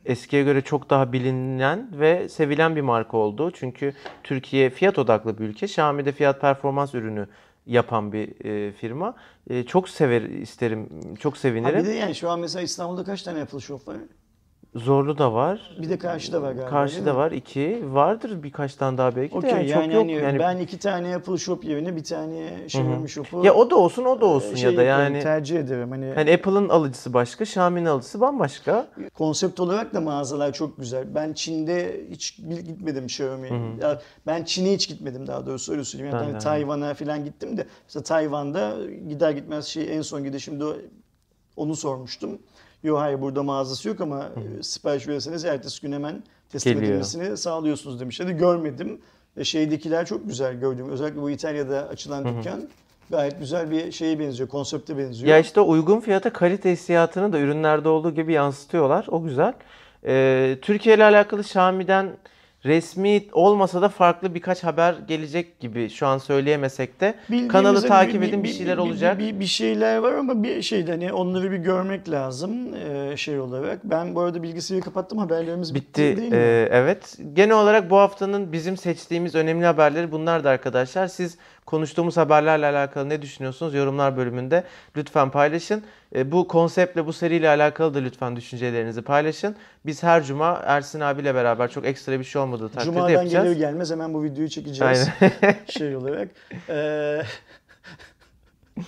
eskiye 0.04 0.42
göre 0.42 0.60
çok 0.60 0.90
daha 0.90 1.12
bilinen 1.12 1.88
ve 1.92 2.28
sevilen 2.28 2.76
bir 2.76 2.80
marka 2.80 3.16
oldu. 3.16 3.50
Çünkü 3.54 3.94
Türkiye 4.22 4.70
fiyat 4.70 4.98
odaklı 4.98 5.38
bir 5.38 5.44
ülke. 5.44 5.66
Xiaomi 5.66 6.04
de 6.04 6.12
fiyat 6.12 6.40
performans 6.40 6.94
ürünü 6.94 7.26
yapan 7.66 8.12
bir 8.12 8.44
e, 8.44 8.72
firma. 8.72 9.14
E, 9.50 9.62
çok 9.66 9.88
sever 9.88 10.22
isterim, 10.22 10.88
çok 11.20 11.34
Ha 11.34 11.38
sevinirim. 11.38 11.78
bir 11.80 11.84
de 11.86 11.92
yani 11.92 12.14
şu 12.14 12.30
an 12.30 12.40
mesela 12.40 12.62
İstanbul'da 12.62 13.04
kaç 13.04 13.22
tane 13.22 13.42
Apple 13.42 13.60
Shop 13.60 13.88
var? 13.88 13.96
Zorlu 14.76 15.18
da 15.18 15.32
var. 15.32 15.76
Bir 15.78 15.88
de 15.90 15.98
karşıda 15.98 16.42
var 16.42 16.52
galiba. 16.52 16.70
Karşıda 16.70 17.16
var 17.16 17.32
iki. 17.32 17.82
Vardır 17.86 18.42
birkaç 18.42 18.74
tane 18.74 18.98
daha 18.98 19.16
belki 19.16 19.34
de. 19.34 19.38
Okey 19.38 19.50
Yani, 19.50 19.68
yani, 19.68 19.84
çok 19.84 19.92
yok. 19.92 20.02
hani 20.02 20.12
yani 20.12 20.38
ben 20.38 20.58
iki 20.58 20.78
tane 20.78 21.16
Apple 21.16 21.38
Shop 21.38 21.64
yerine 21.64 21.96
bir 21.96 22.04
tane 22.04 22.64
Xiaomi 22.64 23.08
Shop'u 23.08 23.46
ya 23.46 23.54
o 23.54 23.70
da 23.70 23.76
olsun 23.76 24.04
o 24.04 24.20
da 24.20 24.26
olsun 24.26 24.54
şey 24.54 24.70
ya 24.70 24.76
da 24.76 24.82
yani 24.82 25.20
tercih 25.20 25.58
ederim. 25.58 25.90
Hani 25.90 26.12
hani 26.14 26.34
Apple'ın 26.34 26.68
alıcısı 26.68 27.14
başka, 27.14 27.44
Xiaomi'nin 27.44 27.86
alıcısı 27.86 28.20
bambaşka. 28.20 28.86
konsept 29.14 29.60
olarak 29.60 29.94
da 29.94 30.00
mağazalar 30.00 30.52
çok 30.52 30.78
güzel. 30.78 31.14
Ben 31.14 31.32
Çin'de 31.32 32.00
hiç 32.10 32.36
gitmedim 32.66 33.04
Xiaomi. 33.04 33.78
Ya 33.82 34.00
ben 34.26 34.44
Çin'e 34.44 34.72
hiç 34.72 34.88
gitmedim 34.88 35.26
daha 35.26 35.46
doğrusu 35.46 35.72
öyle 35.72 35.84
söyleyeyim. 35.84 36.16
Yani 36.16 36.34
de. 36.34 36.38
Tayvan'a 36.38 36.94
falan 36.94 37.24
gittim 37.24 37.56
de 37.56 37.66
mesela 37.86 38.02
Tayvan'da 38.02 38.76
gider 39.08 39.30
gitmez 39.30 39.64
şey 39.66 39.96
en 39.96 40.02
son 40.02 40.24
gidişimde 40.24 40.64
onu 41.56 41.76
sormuştum. 41.76 42.38
Yok 42.86 42.98
hayır 42.98 43.20
burada 43.20 43.42
mağazası 43.42 43.88
yok 43.88 44.00
ama 44.00 44.28
e, 44.58 44.62
sipariş 44.62 45.08
verirseniz 45.08 45.44
ertesi 45.44 45.82
gün 45.82 45.92
hemen 45.92 46.22
teslim 46.52 46.72
Geliyor. 46.72 46.90
edilmesini 46.90 47.36
sağlıyorsunuz 47.36 48.00
demişlerdi. 48.00 48.32
Görmedim. 48.32 49.00
E, 49.36 49.44
şeydekiler 49.44 50.06
çok 50.06 50.26
güzel 50.26 50.54
gördüm. 50.54 50.88
Özellikle 50.90 51.22
bu 51.22 51.30
İtalya'da 51.30 51.88
açılan 51.88 52.24
dükkan 52.24 52.68
gayet 53.10 53.38
güzel 53.38 53.70
bir 53.70 53.92
şeye 53.92 54.18
benziyor, 54.18 54.48
konsepte 54.48 54.98
benziyor. 54.98 55.30
Ya 55.30 55.38
işte 55.38 55.60
uygun 55.60 56.00
fiyata 56.00 56.32
kalite 56.32 56.72
hissiyatını 56.72 57.32
da 57.32 57.38
ürünlerde 57.38 57.88
olduğu 57.88 58.14
gibi 58.14 58.32
yansıtıyorlar. 58.32 59.06
O 59.08 59.22
güzel. 59.22 59.52
Ee, 60.06 60.58
Türkiye 60.62 60.96
ile 60.96 61.04
alakalı 61.04 61.40
Xiaomi'den 61.40 62.16
resmi 62.66 63.22
olmasa 63.32 63.82
da 63.82 63.88
farklı 63.88 64.34
birkaç 64.34 64.64
haber 64.64 64.94
gelecek 65.08 65.60
gibi 65.60 65.90
şu 65.90 66.06
an 66.06 66.18
söyleyemesek 66.18 67.00
de 67.00 67.14
kanalı 67.48 67.86
takip 67.88 68.22
edin 68.22 68.44
bir 68.44 68.48
şeyler 68.48 68.76
bir- 68.76 68.82
olacak. 68.82 69.18
Bir, 69.18 69.40
bir 69.40 69.46
şeyler 69.46 69.96
var 69.98 70.12
ama 70.12 70.42
bir 70.42 70.62
şeyde 70.62 70.90
hani 70.90 71.12
onları 71.12 71.50
bir 71.52 71.56
görmek 71.56 72.10
lazım 72.10 72.74
e, 72.74 73.16
şey 73.16 73.40
olarak. 73.40 73.84
Ben 73.84 74.14
bu 74.14 74.20
arada 74.20 74.42
bilgisayarı 74.42 74.84
kapattım 74.84 75.18
haberlerimiz 75.18 75.74
bitti, 75.74 75.86
Bitti. 75.86 76.16
değil 76.16 76.32
mi? 76.32 76.36
Ee, 76.36 76.68
evet. 76.72 77.18
Genel 77.32 77.56
olarak 77.56 77.90
bu 77.90 77.96
haftanın 77.96 78.52
bizim 78.52 78.76
seçtiğimiz 78.76 79.34
önemli 79.34 79.66
haberleri 79.66 80.12
bunlar 80.12 80.44
da 80.44 80.50
arkadaşlar. 80.50 81.06
Siz 81.06 81.38
konuştuğumuz 81.66 82.16
haberlerle 82.16 82.66
alakalı 82.66 83.08
ne 83.08 83.22
düşünüyorsunuz? 83.22 83.74
Yorumlar 83.74 84.16
bölümünde 84.16 84.64
lütfen 84.96 85.30
paylaşın. 85.30 85.82
Ee, 86.14 86.32
bu 86.32 86.48
konseptle, 86.48 87.06
bu 87.06 87.12
seriyle 87.12 87.48
alakalı 87.48 87.94
da 87.94 87.98
lütfen 87.98 88.36
düşüncelerinizi 88.36 89.02
paylaşın. 89.02 89.56
Biz 89.86 90.02
her 90.02 90.24
cuma 90.24 90.62
Ersin 90.64 91.00
abiyle 91.00 91.34
beraber 91.34 91.70
çok 91.70 91.86
ekstra 91.86 92.18
bir 92.18 92.24
şey 92.24 92.42
olmadığı 92.42 92.68
takdirde 92.68 92.84
Cuma'dan 92.84 93.10
yapacağız. 93.10 93.44
gelir 93.44 93.56
gelmez 93.56 93.90
hemen 93.90 94.14
bu 94.14 94.24
videoyu 94.24 94.48
çekeceğiz. 94.48 95.08
şey 95.68 95.96
olarak. 95.96 96.28
Ee, 96.68 97.22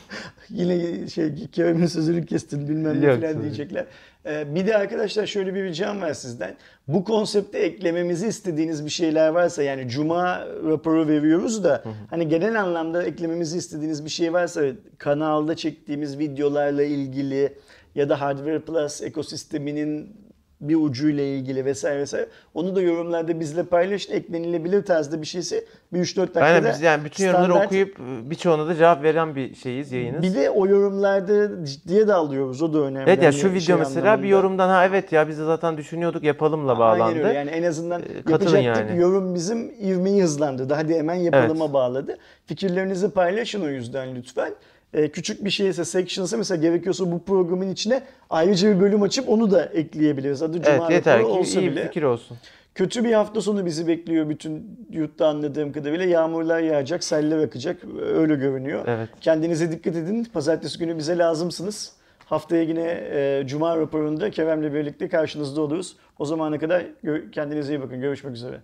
yine 0.50 1.08
şey 1.08 1.46
Kerem'in 1.52 1.86
sözünü 1.86 2.26
kestin 2.26 2.68
bilmem 2.68 3.00
ne 3.00 3.20
falan 3.20 3.42
diyecekler. 3.42 3.86
Ee, 4.26 4.54
bir 4.54 4.66
de 4.66 4.76
arkadaşlar 4.76 5.26
şöyle 5.26 5.54
bir 5.54 5.64
ricam 5.64 6.00
var 6.00 6.14
sizden. 6.14 6.56
Bu 6.88 7.04
konsepte 7.04 7.58
eklememizi 7.58 8.26
istediğiniz 8.26 8.84
bir 8.84 8.90
şeyler 8.90 9.28
varsa 9.28 9.62
yani 9.62 9.88
cuma 9.88 10.46
raporu 10.64 11.08
veriyoruz 11.08 11.64
da 11.64 11.82
hani 12.10 12.28
genel 12.28 12.60
anlamda 12.60 13.02
eklememizi 13.02 13.58
istediğiniz 13.58 14.04
bir 14.04 14.10
şey 14.10 14.32
varsa 14.32 14.62
kanalda 14.98 15.56
çektiğimiz 15.56 16.18
videolarla 16.18 16.82
ilgili 16.82 17.52
ya 17.94 18.08
da 18.08 18.20
Hardware 18.20 18.60
Plus 18.60 19.02
ekosisteminin 19.02 20.27
bir 20.60 20.74
ucuyla 20.76 21.24
ilgili 21.24 21.64
vesaire 21.64 22.00
vesaire. 22.00 22.26
Onu 22.54 22.76
da 22.76 22.80
yorumlarda 22.82 23.40
bizle 23.40 23.62
paylaşın. 23.62 24.12
Eklenilebilir 24.12 24.82
tarzda 24.84 25.20
bir 25.22 25.26
şeyse 25.26 25.64
bir 25.92 25.98
3-4 25.98 26.16
dakikada 26.20 26.44
Aynen 26.44 26.72
biz 26.72 26.80
yani 26.82 27.04
bütün 27.04 27.26
yorumları 27.26 27.52
standart- 27.52 27.66
okuyup 27.66 28.00
e, 28.00 28.30
birçoğuna 28.30 28.66
da 28.66 28.74
cevap 28.74 29.02
veren 29.02 29.36
bir 29.36 29.54
şeyiz, 29.54 29.92
yayınız. 29.92 30.22
Bir 30.22 30.34
de 30.34 30.50
o 30.50 30.66
yorumlarda 30.66 31.64
ciddiye 31.64 32.08
de 32.08 32.14
alıyoruz. 32.14 32.62
O 32.62 32.72
da 32.72 32.78
önemli. 32.78 33.10
Evet 33.10 33.22
ya 33.22 33.30
Hani 33.30 33.38
şu 33.40 33.48
video 33.48 33.60
şey 33.60 33.76
mesela 33.76 34.00
anlamında. 34.00 34.22
bir 34.22 34.28
yorumdan 34.28 34.68
ha 34.68 34.86
evet 34.86 35.12
ya 35.12 35.28
biz 35.28 35.38
de 35.38 35.44
zaten 35.44 35.76
düşünüyorduk 35.76 36.22
yapalımla 36.24 36.78
bağlandı. 36.78 37.02
Aynen 37.04 37.24
öyle. 37.24 37.38
Yani 37.38 37.50
en 37.50 37.62
azından 37.62 38.02
Ee, 38.02 38.30
yapacaktık 38.30 38.64
yani. 38.90 39.00
yorum 39.00 39.34
bizim 39.34 39.70
ivmeyi 39.80 40.22
hızlandırdı. 40.22 40.74
Hadi 40.74 40.94
hemen 40.94 41.14
yapalıma 41.14 41.64
Evet. 41.64 41.74
bağladı. 41.74 42.18
Fikirlerinizi 42.46 43.10
paylaşın 43.10 43.62
o 43.64 43.68
yüzden 43.68 44.14
lütfen. 44.14 44.52
Ee, 44.94 45.08
küçük 45.08 45.44
bir 45.44 45.50
şeyse, 45.50 45.84
section'sa 45.84 46.36
mesela 46.36 46.62
gerekiyorsa 46.62 47.12
bu 47.12 47.22
programın 47.24 47.68
içine 47.70 48.02
ayrıca 48.30 48.76
bir 48.76 48.80
bölüm 48.80 49.02
açıp 49.02 49.28
onu 49.28 49.50
da 49.50 49.64
ekleyebiliriz. 49.64 50.42
Adı 50.42 50.62
Cuma 50.62 50.76
Evet 50.76 50.90
yeter 50.90 51.20
ki 51.20 51.26
olsa 51.26 51.60
iyi 51.60 51.66
bir 51.66 51.72
bile. 51.72 51.86
fikir 51.86 52.02
olsun. 52.02 52.36
Kötü 52.74 53.04
bir 53.04 53.12
hafta 53.12 53.40
sonu 53.40 53.66
bizi 53.66 53.86
bekliyor 53.86 54.28
bütün 54.28 54.78
yurtta 54.90 55.26
anladığım 55.26 55.72
kadarıyla. 55.72 56.04
Yağmurlar 56.04 56.60
yağacak, 56.60 57.04
seller 57.04 57.38
akacak. 57.38 57.76
Öyle 58.14 58.34
görünüyor. 58.34 58.84
Evet. 58.86 59.08
Kendinize 59.20 59.72
dikkat 59.72 59.96
edin. 59.96 60.24
Pazartesi 60.24 60.78
günü 60.78 60.98
bize 60.98 61.18
lazımsınız. 61.18 61.92
Haftaya 62.24 62.62
yine 62.62 63.08
e, 63.12 63.42
Cuma 63.46 63.76
raporunda 63.76 64.30
Kerem'le 64.30 64.74
birlikte 64.74 65.08
karşınızda 65.08 65.60
oluruz. 65.60 65.96
O 66.18 66.24
zamana 66.24 66.58
kadar 66.58 66.84
kendinize 67.32 67.74
iyi 67.74 67.80
bakın. 67.80 68.00
Görüşmek 68.00 68.34
üzere. 68.34 68.60